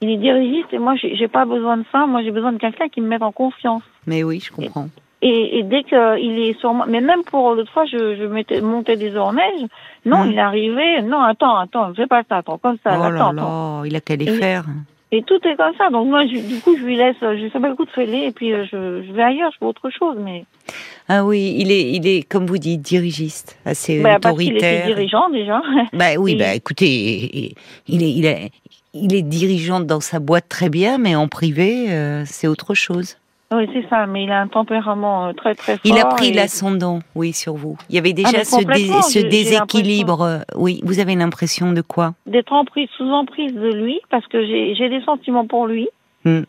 Il 0.00 0.10
est 0.10 0.16
dirigiste 0.16 0.72
et 0.72 0.78
moi 0.78 0.94
j'ai 0.94 1.16
j'ai 1.16 1.28
pas 1.28 1.44
besoin 1.44 1.78
de 1.78 1.84
ça. 1.90 2.06
Moi 2.06 2.22
j'ai 2.22 2.30
besoin 2.30 2.52
de 2.52 2.58
quelqu'un 2.58 2.88
qui 2.88 3.00
me 3.00 3.08
mette 3.08 3.22
en 3.22 3.32
confiance. 3.32 3.82
Mais 4.06 4.22
oui, 4.22 4.38
je 4.38 4.52
comprends. 4.52 4.86
Et, 4.86 5.05
et 5.22 5.62
dès 5.62 5.82
qu'il 5.82 6.38
est 6.38 6.58
sur 6.60 6.74
moi, 6.74 6.86
mais 6.88 7.00
même 7.00 7.22
pour 7.24 7.54
l'autre 7.54 7.72
fois, 7.72 7.84
je, 7.86 8.16
je 8.16 8.24
mettais, 8.24 8.60
montais 8.60 8.96
des 8.96 9.10
neige. 9.10 9.68
Non, 10.04 10.24
Hmm. 10.24 10.30
il 10.30 10.36
est 10.36 10.40
arrivé. 10.40 11.02
Non, 11.02 11.20
attends, 11.22 11.56
attends, 11.56 11.92
fais 11.94 12.06
pas 12.06 12.22
ça, 12.28 12.36
attends, 12.38 12.58
comme 12.58 12.76
ça, 12.84 12.94
oh 12.96 12.98
là 12.98 13.06
attends, 13.06 13.32
là, 13.32 13.42
attends. 13.42 13.84
il 13.84 13.96
a 13.96 14.00
qu'à 14.00 14.16
les 14.16 14.28
Et- 14.28 14.36
faire. 14.38 14.64
Et 15.12 15.22
tout 15.22 15.38
est 15.46 15.54
comme 15.56 15.72
ça. 15.78 15.88
Donc 15.88 16.08
moi, 16.08 16.26
je- 16.26 16.46
du 16.46 16.60
coup, 16.60 16.76
je 16.76 16.82
lui 16.82 16.96
laisse, 16.96 17.16
je 17.20 17.48
sais 17.52 17.60
pas 17.60 17.68
le 17.68 17.76
coup 17.76 17.84
de 17.84 17.90
fêler, 17.90 18.24
et 18.26 18.32
puis 18.32 18.52
euh, 18.52 18.64
je, 18.70 19.02
je 19.06 19.12
vais 19.12 19.22
ailleurs, 19.22 19.50
je 19.52 19.58
fais 19.58 19.64
autre 19.64 19.88
chose. 19.88 20.16
Mais 20.18 20.44
Ah 21.08 21.24
oui, 21.24 21.54
il 21.58 21.70
est, 21.70 21.92
il 21.92 22.06
est, 22.08 22.28
comme 22.28 22.44
vous 22.44 22.58
dites, 22.58 22.82
dirigiste, 22.82 23.56
assez 23.64 24.02
bah, 24.02 24.18
parce 24.20 24.36
qu'il 24.36 24.48
était 24.56 24.56
autoritaire. 24.56 24.86
dirigeant 24.86 25.30
déjà. 25.30 25.62
Bah 25.92 26.06
oui, 26.18 26.32
Et- 26.32 26.36
bah 26.36 26.54
écoutez, 26.54 26.86
il 26.86 27.54
il 27.88 28.02
est, 28.02 28.10
il 28.10 28.26
est, 28.26 28.50
il 28.94 29.14
est 29.14 29.22
dirigeant 29.22 29.78
dans 29.80 30.00
sa 30.00 30.18
boîte 30.18 30.48
très 30.48 30.68
bien, 30.70 30.98
mais 30.98 31.14
en 31.14 31.28
privé, 31.28 31.86
euh, 31.90 32.24
c'est 32.26 32.48
autre 32.48 32.74
chose. 32.74 33.16
Oui, 33.52 33.68
c'est 33.72 33.88
ça. 33.88 34.06
Mais 34.06 34.24
il 34.24 34.30
a 34.30 34.40
un 34.40 34.48
tempérament 34.48 35.26
euh, 35.28 35.32
très 35.32 35.54
très 35.54 35.72
fort. 35.76 35.80
Il 35.84 35.98
a 35.98 36.04
pris 36.06 36.28
et- 36.28 36.32
l'ascendant, 36.32 37.00
oui, 37.14 37.32
sur 37.32 37.54
vous. 37.54 37.76
Il 37.88 37.94
y 37.94 37.98
avait 37.98 38.10
Ah, 38.10 38.30
déjà 38.32 38.44
ce, 38.44 39.18
dé- 39.22 39.28
déséquilibre. 39.28 40.22
euh, 40.22 40.38
Oui, 40.56 40.80
vous 40.84 40.98
avez 41.00 41.14
l'impression 41.14 41.72
de 41.72 41.80
quoi? 41.82 42.14
D'être 42.26 42.52
emprise, 42.52 42.88
sous 42.96 43.04
emprise 43.10 43.54
de 43.54 43.72
lui, 43.72 44.00
parce 44.10 44.26
que 44.26 44.44
j'ai 44.44 44.88
des 44.88 45.00
sentiments 45.02 45.46
pour 45.46 45.66
lui. 45.66 45.88
Hmm. 46.24 46.42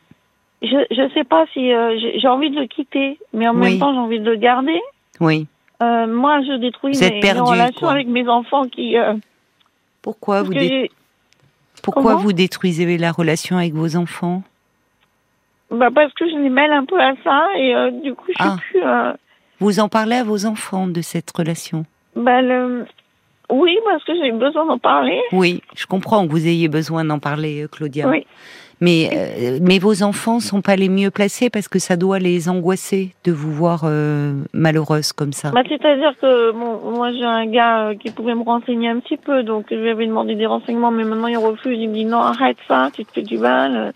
Je 0.64 0.86
je 0.90 1.14
sais 1.14 1.24
pas 1.24 1.46
si 1.54 1.72
euh, 1.72 2.00
j'ai 2.18 2.28
envie 2.28 2.50
de 2.50 2.60
le 2.60 2.66
quitter, 2.68 3.20
mais 3.34 3.48
en 3.48 3.54
Oui. 3.54 3.60
même 3.72 3.80
temps 3.80 3.94
j'ai 3.94 4.00
envie 4.00 4.20
de 4.20 4.26
le 4.32 4.38
garder. 4.38 4.80
Oui. 5.20 5.46
Euh, 5.84 6.08
moi, 6.08 6.42
je 6.42 6.58
détruis 6.58 6.98
mes, 7.00 7.20
perdu, 7.20 7.42
relations 7.42 7.80
quoi. 7.82 7.92
avec 7.92 8.08
mes 8.08 8.28
enfants 8.28 8.64
qui. 8.64 8.98
Euh, 8.98 9.14
Pourquoi 10.02 10.38
parce 10.38 10.48
vous, 10.48 10.54
dé- 10.56 10.68
j'ai- 10.68 10.92
pourquoi 11.84 12.04
comment? 12.14 12.18
vous 12.18 12.34
détruisez 12.34 12.98
la 12.98 13.12
relation 13.12 13.58
avec 13.58 13.74
vos 13.76 13.96
enfants? 13.96 14.42
Bah, 15.72 15.90
parce 15.94 16.14
que 16.14 16.26
je 16.30 16.36
les 16.38 16.50
mêle 16.50 16.72
un 16.72 16.86
peu 16.86 17.00
à 17.00 17.14
ça 17.24 17.46
et 17.58 17.76
euh, 17.76 17.92
du 17.92 18.14
coup, 18.14 18.26
je 18.30 18.34
suis 18.34 18.52
Ah. 18.52 18.58
plus. 18.72 18.82
Euh, 18.84 19.14
Vous 19.60 19.80
en 19.80 19.90
parlez 19.90 20.16
à 20.18 20.24
vos 20.24 20.46
enfants 20.46 20.88
de 20.88 21.02
cette 21.02 21.30
relation? 21.36 21.86
Bah, 22.16 22.42
le... 22.42 22.86
Oui, 23.50 23.78
parce 23.90 24.04
que 24.04 24.14
j'ai 24.16 24.32
besoin 24.32 24.66
d'en 24.66 24.78
parler. 24.78 25.20
Oui, 25.32 25.62
je 25.76 25.86
comprends 25.86 26.26
que 26.28 26.32
vous 26.32 26.48
ayez 26.48 26.68
besoin 26.68 27.06
d'en 27.06 27.20
parler, 27.20 27.64
euh, 27.64 27.68
Claudia. 27.68 28.08
Oui. 28.10 28.26
Mais, 28.80 29.10
euh, 29.12 29.58
mais 29.60 29.80
vos 29.80 30.04
enfants 30.04 30.40
sont 30.40 30.62
pas 30.62 30.76
les 30.76 30.88
mieux 30.90 31.10
placés 31.10 31.50
parce 31.50 31.68
que 31.68 31.80
ça 31.80 31.96
doit 31.98 32.20
les 32.20 32.48
angoisser 32.48 33.16
de 33.24 33.32
vous 33.32 33.52
voir 33.52 33.82
euh, 33.86 34.34
malheureuse 34.54 35.14
comme 35.14 35.34
ça. 35.34 35.50
Bah, 35.50 35.64
C'est-à-dire 35.68 36.14
que 36.22 36.52
bon, 36.52 36.92
moi, 36.96 37.12
j'ai 37.12 37.24
un 37.26 37.48
gars 37.48 37.88
euh, 37.88 37.96
qui 37.96 38.12
pouvait 38.12 38.36
me 38.36 38.44
renseigner 38.44 38.90
un 38.90 39.00
petit 39.00 39.18
peu, 39.18 39.42
donc 39.42 39.66
je 39.72 39.76
lui 39.76 39.90
avais 39.90 40.06
demandé 40.06 40.36
des 40.36 40.46
renseignements, 40.46 40.92
mais 40.92 41.06
maintenant 41.06 41.26
il 41.28 41.38
refuse. 41.38 41.76
Il 41.80 41.90
me 41.90 41.94
dit 41.96 42.06
non, 42.06 42.20
arrête 42.20 42.58
ça, 42.68 42.90
tu 42.94 43.04
te 43.04 43.12
fais 43.14 43.24
du 43.24 43.40
mal. 43.40 43.94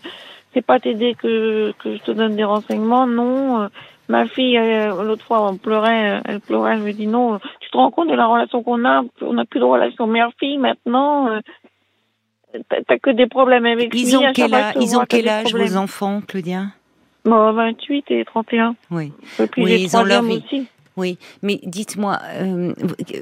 C'est 0.54 0.62
pas 0.64 0.78
t'aider 0.80 1.14
que, 1.14 1.72
que 1.82 1.96
je 1.96 2.02
te 2.02 2.10
donne 2.10 2.36
des 2.36 2.44
renseignements, 2.44 3.06
non. 3.06 3.62
euh, 3.62 3.68
Ma 4.08 4.26
fille, 4.26 4.58
euh, 4.58 5.02
l'autre 5.04 5.24
fois, 5.24 5.48
on 5.48 5.56
pleurait, 5.56 6.18
euh, 6.18 6.20
elle 6.26 6.40
pleurait, 6.40 6.74
elle 6.74 6.82
me 6.82 6.92
dit 6.92 7.06
non, 7.06 7.38
tu 7.60 7.70
te 7.70 7.76
rends 7.76 7.90
compte 7.90 8.08
de 8.08 8.14
la 8.14 8.26
relation 8.26 8.62
qu'on 8.62 8.84
a 8.84 9.02
On 9.22 9.32
n'a 9.34 9.44
plus 9.44 9.60
de 9.60 9.64
relation 9.64 10.06
mère-fille 10.06 10.58
maintenant. 10.58 11.28
T'as 12.68 12.98
que 12.98 13.10
des 13.10 13.26
problèmes 13.26 13.64
avec 13.64 13.92
lui. 13.94 14.02
Ils 14.02 14.16
ont 14.16 14.32
quel, 14.34 14.52
âge- 14.52 14.74
je 14.76 14.80
ils 14.82 14.96
ont 14.96 15.04
quel 15.08 15.26
âge 15.28 15.54
vos 15.54 15.76
enfants, 15.76 16.20
Claudia? 16.26 16.66
Bon, 17.24 17.52
28 17.52 18.04
et 18.10 18.24
31. 18.26 18.74
Oui. 18.90 19.12
Et 19.38 19.46
puis 19.46 19.62
Oui, 19.64 19.82
ils 19.84 19.96
ont 19.96 20.02
leur 20.04 20.22
vie. 20.22 20.42
aussi. 20.44 20.66
Oui, 20.98 21.18
mais 21.42 21.58
dites-moi, 21.62 22.18
euh, 22.34 22.74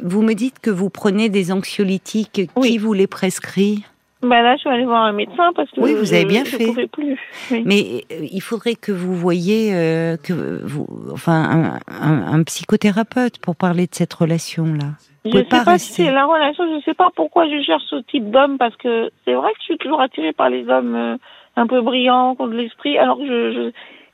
vous- 0.03 0.23
me 0.23 0.35
dites 0.35 0.59
que 0.59 0.71
vous 0.71 0.91
prenez 0.91 1.29
des 1.29 1.53
anxiolytiques. 1.53 2.51
Qui 2.61 2.79
vous 2.79 2.93
les 2.93 3.07
prescrit? 3.07 3.85
Bah 4.23 4.43
là, 4.43 4.55
je 4.57 4.61
suis 4.61 4.69
allée 4.69 4.85
voir 4.85 5.05
un 5.05 5.13
médecin 5.13 5.51
parce 5.57 5.71
que 5.71 5.81
Oui, 5.81 5.95
vous 5.95 6.13
avez 6.13 6.23
je- 6.23 6.29
bien 6.29 6.45
je 6.45 6.57
fait. 6.57 6.67
pouvais 6.67 6.87
plus. 6.89 7.19
Oui. 7.51 7.63
Mais 7.65 8.05
euh, 8.13 8.27
il 8.31 8.41
faudrait 8.43 8.75
que 8.75 8.93
vous 8.93 9.15
voyiez 9.15 9.75
euh, 9.75 10.17
que 10.19 10.61
vous, 10.65 10.87
enfin, 11.13 11.81
un, 11.89 12.03
un- 12.03 12.33
un 12.35 12.43
psychothérapeute 12.43 13.39
pour 13.39 13.57
parler 13.57 13.87
de 13.87 13.95
cette 13.95 14.13
relation-là. 14.13 14.93
Je 15.25 15.31
pouvez 15.31 15.43
sais 15.45 15.65
pas 15.65 15.79
si 15.79 15.93
c'est 15.93 16.11
la 16.13 16.27
relation, 16.27 16.65
je 16.79 16.85
sais 16.85 16.95
pas 16.95 17.09
pourquoi 17.17 17.47
je 17.49 17.63
cherche 17.63 17.83
ce 17.91 17.97
type 18.11 18.31
d'homme 18.31 18.59
parce 18.59 18.77
que 18.77 19.11
c'est 19.25 19.35
vrai 19.35 19.51
que 19.53 19.59
je 19.61 19.65
suis 19.65 19.79
toujours 19.79 20.01
attirée 20.01 20.33
par 20.33 20.49
les 20.51 20.67
hommes 20.69 20.95
euh, 20.95 21.17
un 21.57 21.67
peu 21.67 21.81
brillants, 21.83 22.35
qui 22.37 22.43
ont 22.43 22.47
de 22.47 22.57
l'esprit, 22.57 22.97
alors 22.99 23.19
que 23.19 23.27
je, 23.27 23.53
je 23.53 23.71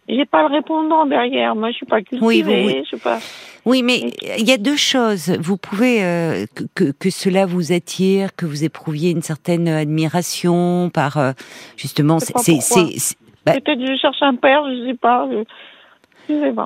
j'ai 0.09 0.25
pas 0.25 0.47
le 0.49 0.55
répondant 0.55 1.07
derrière. 1.07 1.55
Moi, 1.57 1.71
je 1.71 1.77
suis 1.77 1.87
pas 1.87 2.01
cultivée, 2.03 2.65
Oui, 2.67 2.83
je 2.85 2.97
sais 2.97 3.03
pas. 3.03 3.19
Oui, 3.65 3.83
mais 3.83 4.13
il 4.39 4.49
y 4.49 4.53
a 4.53 4.59
deux 4.59 4.77
choses. 4.77 5.31
Vous 5.41 5.57
pouvez 5.57 6.05
euh, 6.05 6.47
que, 6.77 6.93
que, 6.93 7.11
cela 7.11 7.47
vous 7.47 7.73
attire, 7.73 8.35
que 8.37 8.47
vous 8.47 8.63
éprouviez 8.63 9.11
une 9.11 9.23
certaine 9.23 9.67
admiration 9.69 10.89
par 10.93 11.17
euh, 11.17 11.33
justement. 11.77 12.21
C'est 12.21 12.37
c'est- 12.39 12.61
c'est- 12.61 13.17
Bah- 13.45 13.53
Peut-être 13.53 13.79
que 13.79 13.87
je 13.87 13.97
cherche 14.01 14.23
un 14.23 14.35
père, 14.35 14.63
je 14.69 14.89
sais 14.89 14.97
pas. 14.97 15.29
Je, 15.31 15.45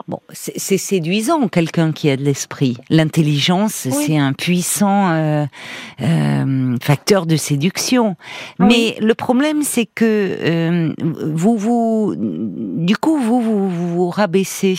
Bon, 0.09 0.21
c'est 0.33 0.59
c'est 0.59 0.79
séduisant, 0.79 1.49
quelqu'un 1.49 1.93
qui 1.93 2.11
a 2.11 2.17
de 2.17 2.23
l'esprit. 2.23 2.77
L'intelligence, 2.89 3.87
Oui. 3.91 4.05
c'est 4.07 4.17
un 4.19 4.33
puissant 4.33 5.11
euh, 5.11 5.47
euh, 6.03 6.77
facteur 6.83 7.27
de 7.27 7.37
séduction. 7.37 8.17
Oui. 8.59 8.67
Mais 8.69 9.07
le 9.07 9.15
problème, 9.15 9.63
c'est 9.63 9.87
que 9.87 10.05
euh, 10.05 10.95
vous, 10.99 11.57
vous, 11.57 12.15
du 12.17 12.97
coup, 12.97 13.19
vous, 13.19 13.41
vous, 13.41 13.69
vous, 13.69 13.89
vous 13.89 14.11
rabaissez. 14.11 14.79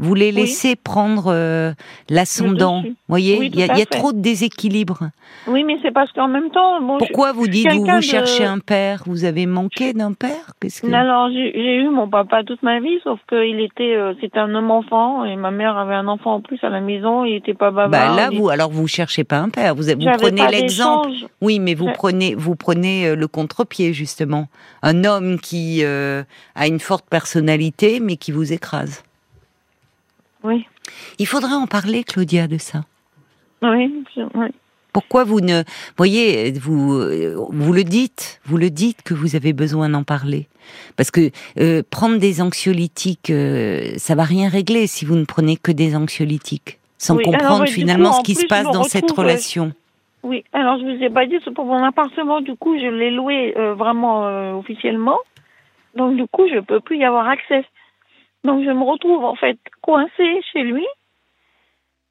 Vous 0.00 0.14
les 0.14 0.26
Oui. 0.26 0.32
laissez 0.32 0.76
prendre 0.76 1.24
euh, 1.28 1.72
l'ascendant. 2.08 2.82
Vous 2.82 2.94
voyez, 3.08 3.36
Oui, 3.38 3.50
il 3.52 3.58
y 3.58 3.62
a, 3.64 3.76
y 3.76 3.82
a 3.82 3.86
trop 3.86 4.12
de 4.12 4.20
déséquilibre. 4.20 5.10
Oui, 5.48 5.64
mais 5.64 5.76
c'est 5.82 5.90
parce 5.92 6.12
qu'en 6.12 6.28
même 6.28 6.50
temps, 6.50 6.80
bon, 6.80 6.94
je- 6.94 6.98
Pourquoi 7.06 7.32
vous 7.32 7.48
dites 7.48 7.70
vous, 7.72 7.84
vous 7.84 7.96
de- 7.96 8.00
cherchez 8.00 8.44
un 8.44 8.58
père 8.60 9.02
Vous 9.06 9.24
avez 9.24 9.46
manqué 9.46 9.92
d'un 9.94 10.12
père? 10.12 10.52
Qu'est-ce 10.60 10.82
que 10.82 10.92
Alors 10.92 11.30
j'ai 11.32 11.76
eu 11.76 11.88
mon 11.88 12.08
papa 12.08 12.44
toute 12.44 12.62
ma 12.62 12.78
vie, 12.80 12.98
sauf 13.02 13.18
qu'il 13.28 13.60
était, 13.60 13.96
euh, 13.96 14.14
c'était 14.20 14.38
un 14.38 14.54
homme 14.54 14.70
enfant 14.70 15.24
et 15.24 15.34
ma 15.36 15.50
mère 15.50 15.76
avait 15.76 15.94
un 15.96 16.06
enfant 16.08 16.34
en 16.34 16.40
plus 16.40 16.58
à 16.62 16.68
la 16.68 16.80
maison. 16.80 17.24
Il 17.24 17.34
était 17.34 17.54
pas 17.54 17.70
bavard. 17.70 17.90
Bah 17.90 18.14
là, 18.14 18.30
vous 18.32 18.48
alors 18.48 18.70
vous 18.70 18.86
cherchez 18.86 19.24
pas 19.24 19.38
un 19.38 19.48
père. 19.48 19.74
Vous, 19.74 19.82
vous 19.82 20.10
prenez 20.18 20.46
l'exemple. 20.48 21.10
Oui, 21.40 21.58
mais 21.58 21.74
vous 21.74 21.90
prenez, 21.92 22.34
vous 22.36 22.54
prenez 22.56 23.06
euh, 23.08 23.16
le 23.16 23.26
contre-pied 23.26 23.92
justement. 23.92 24.46
Un 24.82 25.04
homme 25.04 25.40
qui 25.40 25.80
euh, 25.82 26.22
a 26.54 26.66
une 26.68 26.78
forte 26.80 27.06
personnalité, 27.10 28.00
mais 28.00 28.16
qui 28.16 28.30
vous 28.32 28.52
écrase. 28.52 29.02
Oui, 30.44 30.66
Il 31.18 31.26
faudrait 31.26 31.54
en 31.54 31.66
parler, 31.66 32.04
Claudia, 32.04 32.46
de 32.46 32.58
ça. 32.58 32.82
oui, 33.62 34.04
oui. 34.34 34.46
Pourquoi 34.92 35.24
vous 35.24 35.40
ne, 35.40 35.62
voyez, 35.96 36.52
vous, 36.52 36.94
euh, 36.94 37.34
vous 37.50 37.72
le 37.72 37.84
dites, 37.84 38.40
vous 38.44 38.56
le 38.56 38.70
dites 38.70 39.02
que 39.02 39.14
vous 39.14 39.36
avez 39.36 39.52
besoin 39.52 39.90
d'en 39.90 40.02
parler, 40.02 40.48
parce 40.96 41.10
que 41.10 41.30
euh, 41.60 41.82
prendre 41.88 42.18
des 42.18 42.40
anxiolytiques, 42.40 43.30
euh, 43.30 43.92
ça 43.96 44.14
va 44.14 44.24
rien 44.24 44.48
régler 44.48 44.86
si 44.86 45.04
vous 45.04 45.14
ne 45.16 45.24
prenez 45.24 45.56
que 45.56 45.72
des 45.72 45.94
anxiolytiques, 45.94 46.78
sans 46.96 47.16
Oui, 47.16 47.24
comprendre 47.24 47.66
finalement 47.66 48.10
coup, 48.10 48.16
ce 48.18 48.22
qui 48.22 48.34
se 48.34 48.46
passe 48.46 48.64
dans 48.72 48.82
cette 48.82 49.10
euh, 49.10 49.14
relation. 49.14 49.72
Oui, 50.22 50.42
alors 50.52 50.78
je 50.78 50.84
vous 50.84 51.02
ai 51.02 51.10
pas 51.10 51.26
dit, 51.26 51.36
c'est 51.44 51.54
pour 51.54 51.66
mon 51.66 51.84
appartement, 51.84 52.40
du 52.40 52.56
coup, 52.56 52.76
je 52.78 52.86
l'ai 52.86 53.10
loué 53.10 53.54
vraiment 53.76 54.58
officiellement. 54.58 55.18
Donc, 55.94 56.16
du 56.16 56.26
coup, 56.26 56.48
je 56.52 56.58
peux 56.60 56.80
plus 56.80 56.98
y 56.98 57.04
avoir 57.04 57.28
accès. 57.28 57.64
Donc, 58.44 58.64
je 58.64 58.70
me 58.70 58.82
retrouve, 58.84 59.24
en 59.24 59.34
fait, 59.34 59.58
coincée 59.82 60.40
chez 60.52 60.62
lui, 60.62 60.84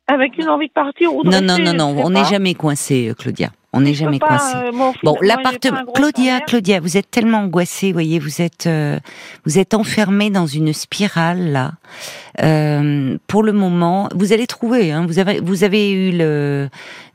avec 0.07 0.37
une 0.37 0.49
envie 0.49 0.67
de 0.67 0.73
partir 0.73 1.13
ou 1.15 1.23
de 1.23 1.29
Non, 1.29 1.41
non, 1.41 1.55
rester, 1.55 1.73
non, 1.77 1.93
non, 1.93 2.01
on 2.05 2.09
n'est 2.11 2.25
jamais 2.25 2.53
coincé, 2.53 3.09
euh, 3.09 3.13
Claudia. 3.13 3.49
On 3.73 3.81
n'est 3.81 3.93
jamais 3.93 4.17
coincé. 4.19 4.55
euh, 4.55 4.71
Bon, 5.03 5.17
l'appartement, 5.21 5.83
Claudia. 5.93 6.39
Claudia, 6.41 6.79
vous 6.79 6.97
êtes 6.97 7.11
tellement 7.11 7.39
angoissée, 7.39 7.91
voyez, 7.91 8.17
vous 8.17 8.41
êtes, 8.41 8.65
euh, 8.65 8.97
vous 9.45 9.59
êtes 9.59 9.73
enfermée 9.73 10.29
dans 10.29 10.47
une 10.47 10.71
spirale 10.73 11.51
là. 11.51 11.73
Euh, 12.41 13.17
pour 13.27 13.43
le 13.43 13.51
moment, 13.51 14.07
vous 14.15 14.31
allez 14.33 14.47
trouver. 14.47 14.91
Hein, 14.91 15.05
vous 15.05 15.19
avez, 15.19 15.41
vous 15.41 15.63
avez 15.65 15.91
eu 15.91 16.17
le, 16.17 16.69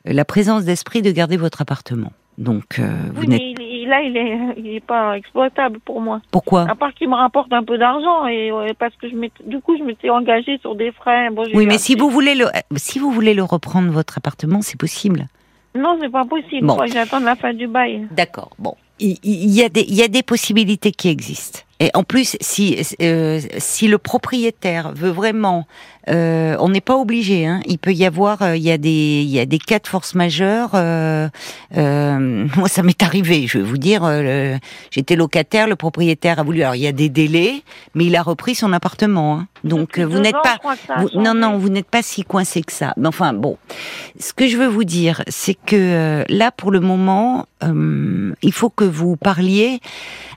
la 0.04 0.24
présence 0.24 0.64
d'esprit 0.64 1.00
de 1.02 1.10
garder 1.10 1.36
votre 1.38 1.62
appartement. 1.62 2.12
Donc, 2.38 2.78
euh, 2.78 2.84
vous 3.14 3.22
Oui, 3.22 3.28
n'êtes. 3.28 3.58
Là, 3.86 4.00
il 4.02 4.16
est, 4.16 4.38
il 4.56 4.74
est 4.74 4.80
pas 4.84 5.16
exploitable 5.16 5.78
pour 5.80 6.00
moi. 6.00 6.20
Pourquoi? 6.30 6.62
À 6.68 6.74
part 6.74 6.92
qu'il 6.94 7.08
me 7.08 7.14
rapporte 7.14 7.52
un 7.52 7.62
peu 7.62 7.78
d'argent 7.78 8.26
et 8.26 8.50
parce 8.78 8.94
que 8.96 9.08
je 9.08 9.14
du 9.46 9.60
coup, 9.60 9.76
je 9.76 9.82
m'étais 9.82 10.10
engagée 10.10 10.58
sur 10.58 10.74
des 10.74 10.92
frais. 10.92 11.30
Bon, 11.30 11.44
Oui, 11.54 11.66
mais 11.66 11.78
si 11.78 11.94
vous 11.94 12.10
voulez 12.10 12.34
le, 12.34 12.46
si 12.76 12.98
vous 12.98 13.10
voulez 13.10 13.34
le 13.34 13.42
reprendre 13.42 13.90
votre 13.90 14.18
appartement, 14.18 14.62
c'est 14.62 14.78
possible. 14.78 15.26
Non, 15.74 15.96
c'est 16.00 16.10
pas 16.10 16.24
possible. 16.24 16.66
Bon. 16.66 16.78
J'attende 16.86 17.24
la 17.24 17.36
fin 17.36 17.54
du 17.54 17.66
bail. 17.66 18.06
D'accord. 18.10 18.50
Bon, 18.58 18.74
il 19.00 19.18
il 19.22 19.50
y, 19.50 19.62
a 19.62 19.68
des 19.68 19.84
il 19.88 19.94
y 19.94 20.02
a 20.02 20.08
des 20.08 20.22
possibilités 20.22 20.92
qui 20.92 21.08
existent. 21.08 21.60
Et 21.82 21.90
en 21.94 22.04
plus, 22.04 22.36
si 22.40 22.80
euh, 23.02 23.40
si 23.58 23.88
le 23.88 23.98
propriétaire 23.98 24.92
veut 24.94 25.10
vraiment, 25.10 25.66
euh, 26.08 26.56
on 26.60 26.68
n'est 26.68 26.80
pas 26.80 26.94
obligé. 26.96 27.44
Hein, 27.44 27.60
il 27.66 27.78
peut 27.78 27.92
y 27.92 28.06
avoir, 28.06 28.40
euh, 28.42 28.56
il 28.56 28.62
y 28.62 28.70
a 28.70 28.78
des 28.78 29.22
il 29.22 29.28
y 29.28 29.40
a 29.40 29.46
des 29.46 29.58
cas 29.58 29.80
de 29.80 29.88
force 29.88 30.14
majeure. 30.14 30.70
moi, 31.74 32.68
ça 32.68 32.82
m'est 32.84 33.02
arrivé. 33.02 33.48
Je 33.48 33.58
vais 33.58 33.64
vous 33.64 33.78
dire, 33.78 34.04
j'étais 34.92 35.16
locataire, 35.16 35.66
le 35.66 35.74
propriétaire 35.74 36.38
a 36.38 36.44
voulu. 36.44 36.62
Alors, 36.62 36.76
il 36.76 36.82
y 36.82 36.86
a 36.86 36.92
des 36.92 37.08
délais, 37.08 37.64
mais 37.96 38.04
il 38.04 38.14
a 38.14 38.22
repris 38.22 38.54
son 38.54 38.72
appartement. 38.72 39.38
hein. 39.40 39.48
Donc, 39.64 39.98
vous 39.98 40.20
n'êtes 40.20 40.36
pas 40.44 40.58
vous- 41.00 41.20
non, 41.20 41.34
non, 41.34 41.58
vous 41.58 41.68
n'êtes 41.68 41.90
pas 41.90 42.02
si 42.02 42.22
coincé 42.22 42.62
que 42.62 42.72
ça. 42.72 42.94
Mais 42.96 43.08
enfin, 43.08 43.32
bon. 43.32 43.56
Ce 44.20 44.32
que 44.32 44.46
je 44.46 44.56
veux 44.56 44.68
vous 44.68 44.84
dire, 44.84 45.24
c'est 45.26 45.54
que 45.54 46.24
là, 46.28 46.52
pour 46.52 46.70
le 46.70 46.78
moment, 46.78 47.46
il 47.60 48.52
faut 48.52 48.70
que 48.70 48.84
vous 48.84 49.16
parliez 49.16 49.80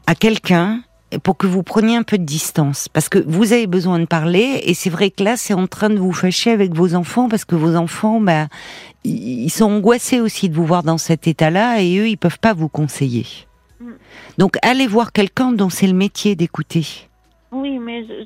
à 0.08 0.16
quelqu'un 0.16 0.82
pour 1.24 1.38
que 1.38 1.48
vous 1.48 1.64
preniez 1.64 1.96
un 1.98 2.04
peu 2.04 2.18
de 2.18 2.24
distance. 2.24 2.88
Parce 2.90 3.10
que 3.10 3.20
vous 3.26 3.54
avez 3.54 3.68
besoin 3.68 4.00
de 4.00 4.06
parler, 4.06 4.62
et 4.64 4.74
c'est 4.74 4.90
vrai 4.90 5.10
que 5.12 5.24
là, 5.24 5.38
c'est 5.38 5.54
en 5.54 5.68
train 5.68 5.90
de 5.90 5.98
vous 6.00 6.14
fâcher 6.14 6.52
avec 6.52 6.74
vos 6.74 6.96
enfants, 6.96 7.30
parce 7.30 7.46
que 7.46 7.56
vos 7.56 7.76
enfants, 7.76 8.20
bah, 8.20 8.48
ils 9.04 9.50
sont 9.50 9.66
angoissés 9.72 10.20
aussi 10.20 10.50
de 10.50 10.56
vous 10.56 10.66
voir 10.66 10.84
dans 10.84 10.98
cet 10.98 11.28
état-là, 11.28 11.82
et 11.82 11.98
eux, 11.98 12.08
ils 12.10 12.18
peuvent 12.18 12.40
pas 12.40 12.54
vous 12.54 12.70
conseiller. 12.70 13.26
Mm. 13.80 13.92
Donc, 14.38 14.58
allez 14.62 14.88
voir 14.88 15.12
quelqu'un 15.12 15.52
dont 15.52 15.70
c'est 15.70 15.88
le 15.88 15.94
métier 15.94 16.36
d'écouter. 16.36 16.86
Oui, 17.52 17.78
mais 17.80 18.04
je- 18.06 18.26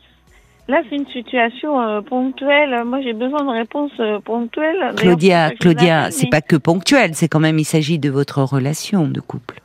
là, 0.72 0.82
c'est 0.90 0.96
une 0.96 1.08
situation 1.08 1.80
euh, 1.82 2.02
ponctuelle. 2.02 2.84
Moi, 2.86 3.02
j'ai 3.02 3.14
besoin 3.14 3.44
de 3.44 3.50
réponses 3.60 3.92
euh, 4.00 4.20
ponctuelles. 4.20 4.94
Claudia, 4.96 5.52
Claudia, 5.60 6.12
c'est 6.12 6.30
pas 6.30 6.42
que 6.42 6.56
ponctuel, 6.56 7.16
c'est 7.16 7.28
quand 7.28 7.40
même, 7.40 7.60
il 7.60 7.66
s'agit 7.66 8.00
de 8.00 8.10
votre 8.10 8.42
relation 8.44 9.08
de 9.08 9.20
couple. 9.20 9.62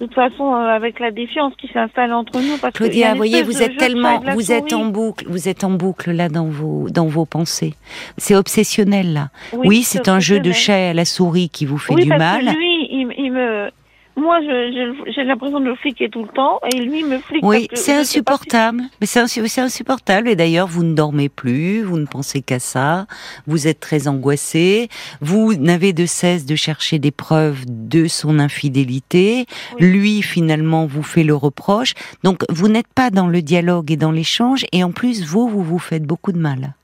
De 0.00 0.06
toute 0.06 0.14
façon, 0.14 0.54
euh, 0.54 0.68
avec 0.68 1.00
la 1.00 1.10
défiance 1.10 1.52
qui 1.56 1.66
s'installe 1.68 2.12
entre 2.12 2.40
nous, 2.40 2.56
parce 2.58 2.72
que 2.72 2.84
Claudia, 2.84 3.08
a 3.08 3.10
une 3.12 3.16
voyez, 3.16 3.42
vous 3.42 3.62
êtes 3.62 3.76
tellement, 3.76 4.20
vous 4.32 4.52
êtes 4.52 4.72
en 4.72 4.78
souris. 4.78 4.92
boucle, 4.92 5.24
vous 5.28 5.48
êtes 5.48 5.64
en 5.64 5.70
boucle 5.70 6.12
là 6.12 6.28
dans 6.28 6.46
vos, 6.46 6.88
dans 6.88 7.06
vos 7.06 7.24
pensées. 7.24 7.74
C'est 8.16 8.36
obsessionnel 8.36 9.12
là. 9.12 9.30
Oui, 9.52 9.82
c'est 9.82 10.08
un 10.08 10.20
jeu 10.20 10.38
de 10.38 10.52
chat 10.52 10.90
à 10.90 10.92
la 10.94 11.04
souris 11.04 11.48
qui 11.48 11.66
vous 11.66 11.78
fait 11.78 11.94
oui, 11.94 12.04
du 12.04 12.08
parce 12.10 12.20
mal. 12.20 12.46
Que 12.46 12.58
lui, 12.58 12.88
il, 12.92 13.12
il 13.18 13.32
me, 13.32 13.70
moi, 14.18 14.40
j'ai 14.42 15.24
l'impression 15.24 15.60
de 15.60 15.64
le 15.66 15.74
fliquer 15.76 16.08
tout 16.10 16.22
le 16.22 16.28
temps, 16.28 16.60
et 16.72 16.78
lui 16.78 17.04
me 17.04 17.18
flique. 17.18 17.44
Oui, 17.44 17.68
c'est 17.72 17.76
si- 17.82 17.92
insupportable. 17.92 18.82
Mais 19.00 19.06
c'est 19.06 19.20
insu- 19.22 19.46
c'est 19.46 19.60
insupportable. 19.60 20.28
Et 20.28 20.36
d'ailleurs, 20.36 20.66
vous 20.66 20.82
ne 20.84 20.94
dormez 20.94 21.28
plus, 21.28 21.82
vous 21.82 21.98
ne 21.98 22.06
pensez 22.06 22.42
qu'à 22.42 22.58
ça. 22.58 23.06
Vous 23.46 23.66
êtes 23.68 23.80
très 23.80 24.08
angoissé. 24.08 24.88
Vous 25.20 25.54
n'avez 25.54 25.92
de 25.92 26.06
cesse 26.06 26.44
de 26.46 26.56
chercher 26.56 26.98
des 26.98 27.10
preuves 27.10 27.64
de 27.66 28.06
son 28.08 28.38
infidélité. 28.38 29.46
Oui. 29.80 29.86
Lui, 29.90 30.22
finalement, 30.22 30.86
vous 30.86 31.02
fait 31.02 31.24
le 31.24 31.34
reproche. 31.34 31.94
Donc, 32.24 32.44
vous 32.50 32.68
n'êtes 32.68 32.92
pas 32.94 33.10
dans 33.10 33.26
le 33.28 33.42
dialogue 33.42 33.90
et 33.92 33.96
dans 33.96 34.12
l'échange. 34.12 34.64
Et 34.72 34.82
en 34.84 34.92
plus, 34.92 35.24
vous, 35.24 35.48
vous 35.48 35.62
vous 35.62 35.78
faites 35.78 36.04
beaucoup 36.04 36.32
de 36.32 36.38
mal. 36.38 36.74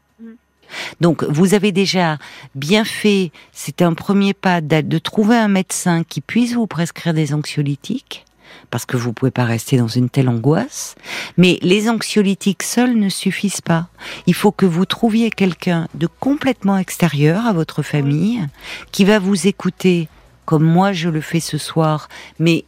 Donc, 1.00 1.24
vous 1.24 1.55
avez 1.55 1.72
déjà 1.72 2.18
bien 2.55 2.85
fait, 2.85 3.33
c'était 3.53 3.85
un 3.85 3.94
premier 3.94 4.35
pas 4.35 4.61
de 4.61 4.98
trouver 4.98 5.37
un 5.37 5.48
médecin 5.48 6.05
qui 6.05 6.20
puisse 6.20 6.55
vous 6.55 6.66
prescrire 6.66 7.14
des 7.14 7.35
anxiolytiques, 7.35 8.24
parce 8.70 8.87
que 8.87 8.96
vous 8.96 9.12
pouvez 9.12 9.31
pas 9.31 9.44
rester 9.44 9.77
dans 9.77 9.88
une 9.88 10.09
telle 10.09 10.29
angoisse. 10.29 10.94
Mais 11.37 11.59
les 11.62 11.88
anxiolytiques 11.88 12.62
seuls 12.62 12.96
ne 12.96 13.09
suffisent 13.09 13.61
pas. 13.61 13.88
Il 14.27 14.35
faut 14.35 14.53
que 14.53 14.66
vous 14.66 14.87
trouviez 14.87 15.31
quelqu'un 15.31 15.88
de 15.94 16.07
complètement 16.07 16.79
extérieur 16.79 17.46
à 17.46 17.53
votre 17.53 17.83
famille, 17.83 18.46
qui 18.92 19.05
va 19.05 19.18
vous 19.18 19.46
écouter 19.46 20.09
comme 20.44 20.64
moi 20.64 20.92
je 20.92 21.09
le 21.09 21.20
fais 21.20 21.40
ce 21.40 21.59
soir, 21.59 22.09
mais 22.38 22.64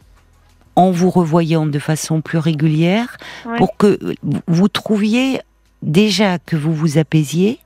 en 0.75 0.91
vous 0.91 1.09
revoyant 1.09 1.65
de 1.65 1.79
façon 1.79 2.21
plus 2.21 2.37
régulière, 2.37 3.17
pour 3.57 3.77
que 3.77 3.99
vous 4.47 4.67
trouviez 4.67 5.41
déjà 5.81 6.37
que 6.39 6.55
vous 6.55 6.73
vous 6.73 6.97
apaisiez 6.97 7.59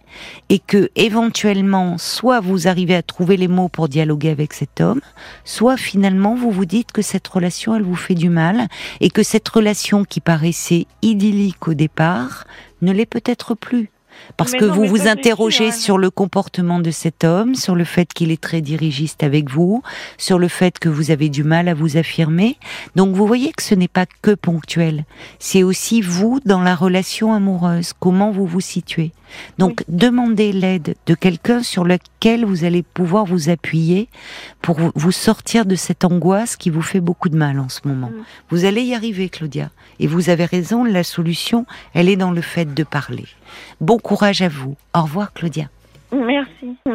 et 0.50 0.60
que 0.60 0.90
éventuellement 0.96 1.98
soit 1.98 2.40
vous 2.40 2.68
arrivez 2.68 2.96
à 2.96 3.02
trouver 3.02 3.38
les 3.38 3.48
mots 3.48 3.70
pour 3.70 3.88
dialoguer 3.88 4.30
avec 4.30 4.54
cet 4.54 4.82
homme, 4.82 5.02
soit 5.46 5.78
finalement 5.78 6.36
vous 6.36 6.52
vous 6.52 6.66
dites 6.66 6.92
que 6.92 7.02
cette 7.02 7.28
relation 7.28 7.76
elle 7.76 7.84
vous 7.84 7.96
fait 7.96 8.16
du 8.16 8.30
mal 8.30 8.68
et 9.00 9.10
que 9.10 9.24
cette 9.24 9.48
relation 9.48 10.04
qui 10.04 10.20
paraissait 10.20 10.88
idyllique 11.02 11.68
au 11.68 11.74
départ 11.74 12.46
ne 12.82 12.92
l'est 12.92 13.06
peut-être 13.06 13.56
plus. 13.56 13.90
Parce 14.38 14.54
Mais 14.54 14.60
que 14.60 14.66
non, 14.66 14.74
vous 14.74 14.86
vous 14.86 15.08
interrogez 15.08 15.70
hein. 15.70 15.72
sur 15.72 15.98
le 15.98 16.10
comportement 16.10 16.80
de 16.80 16.92
cet 16.92 17.24
homme, 17.24 17.56
sur 17.56 17.76
le 17.76 17.84
fait 17.84 18.14
qu'il 18.14 18.32
est 18.32 18.42
très 18.42 18.62
dirigiste 18.62 19.24
avec 19.24 19.50
vous, 19.50 19.84
sur 20.18 20.40
le 20.40 20.48
fait 20.48 20.80
que 20.80 20.90
vous 20.90 21.12
avez 21.12 21.30
du 21.30 21.44
mal 21.44 21.68
à 21.68 21.74
vous 21.74 21.98
affirmer. 21.98 22.58
Donc 22.96 23.16
vous 23.16 23.28
voyez 23.28 23.52
que 23.52 23.64
ce 23.64 23.76
n'est 23.76 23.88
pas 23.88 24.06
que 24.22 24.36
ponctuel. 24.36 25.06
C'est 25.40 25.64
aussi 25.64 26.02
vous 26.02 26.40
dans 26.46 26.62
la 26.62 26.76
relation 26.76 27.34
amoureuse, 27.34 27.94
comment 28.00 28.32
vous 28.32 28.46
vous 28.46 28.62
situez? 28.62 29.12
Donc 29.58 29.84
demandez 29.88 30.52
l'aide 30.52 30.96
de 31.06 31.14
quelqu'un 31.14 31.64
sur 31.64 31.86
lequel 31.86 32.44
vous 32.44 32.66
allez 32.66 32.84
pouvoir 32.84 33.26
vous 33.26 33.50
appuyer 33.50 34.10
pour 34.62 34.78
vous- 34.78 34.92
vous 34.96 35.14
sortir 35.14 35.66
de 35.66 35.76
cette 35.76 36.04
angoisse 36.04 36.58
qui 36.58 36.70
vous 36.70 36.82
fait 36.82 37.00
beaucoup 37.00 37.30
de 37.30 37.38
mal 37.38 37.58
en 37.60 37.70
ce 37.70 37.80
moment. 37.86 38.10
Mm. 38.10 38.24
Vous 38.50 38.66
allez 38.66 38.82
y 38.82 38.94
arriver, 38.94 39.30
Claudia. 39.30 39.70
Et 40.00 40.08
vous 40.08 40.30
avez 40.30 40.44
raison, 40.46 40.84
la 40.84 41.04
solution, 41.04 41.66
elle 41.94 42.10
est 42.10 42.18
dans 42.18 42.32
le 42.32 42.42
fait 42.42 42.74
de 42.74 42.84
parler. 42.84 43.26
Bon 43.80 43.98
courage 44.02 44.42
à 44.42 44.50
vous. 44.50 44.76
Au 44.96 45.02
revoir, 45.04 45.34
Claudia. 45.34 45.70
Merci. 46.12 46.76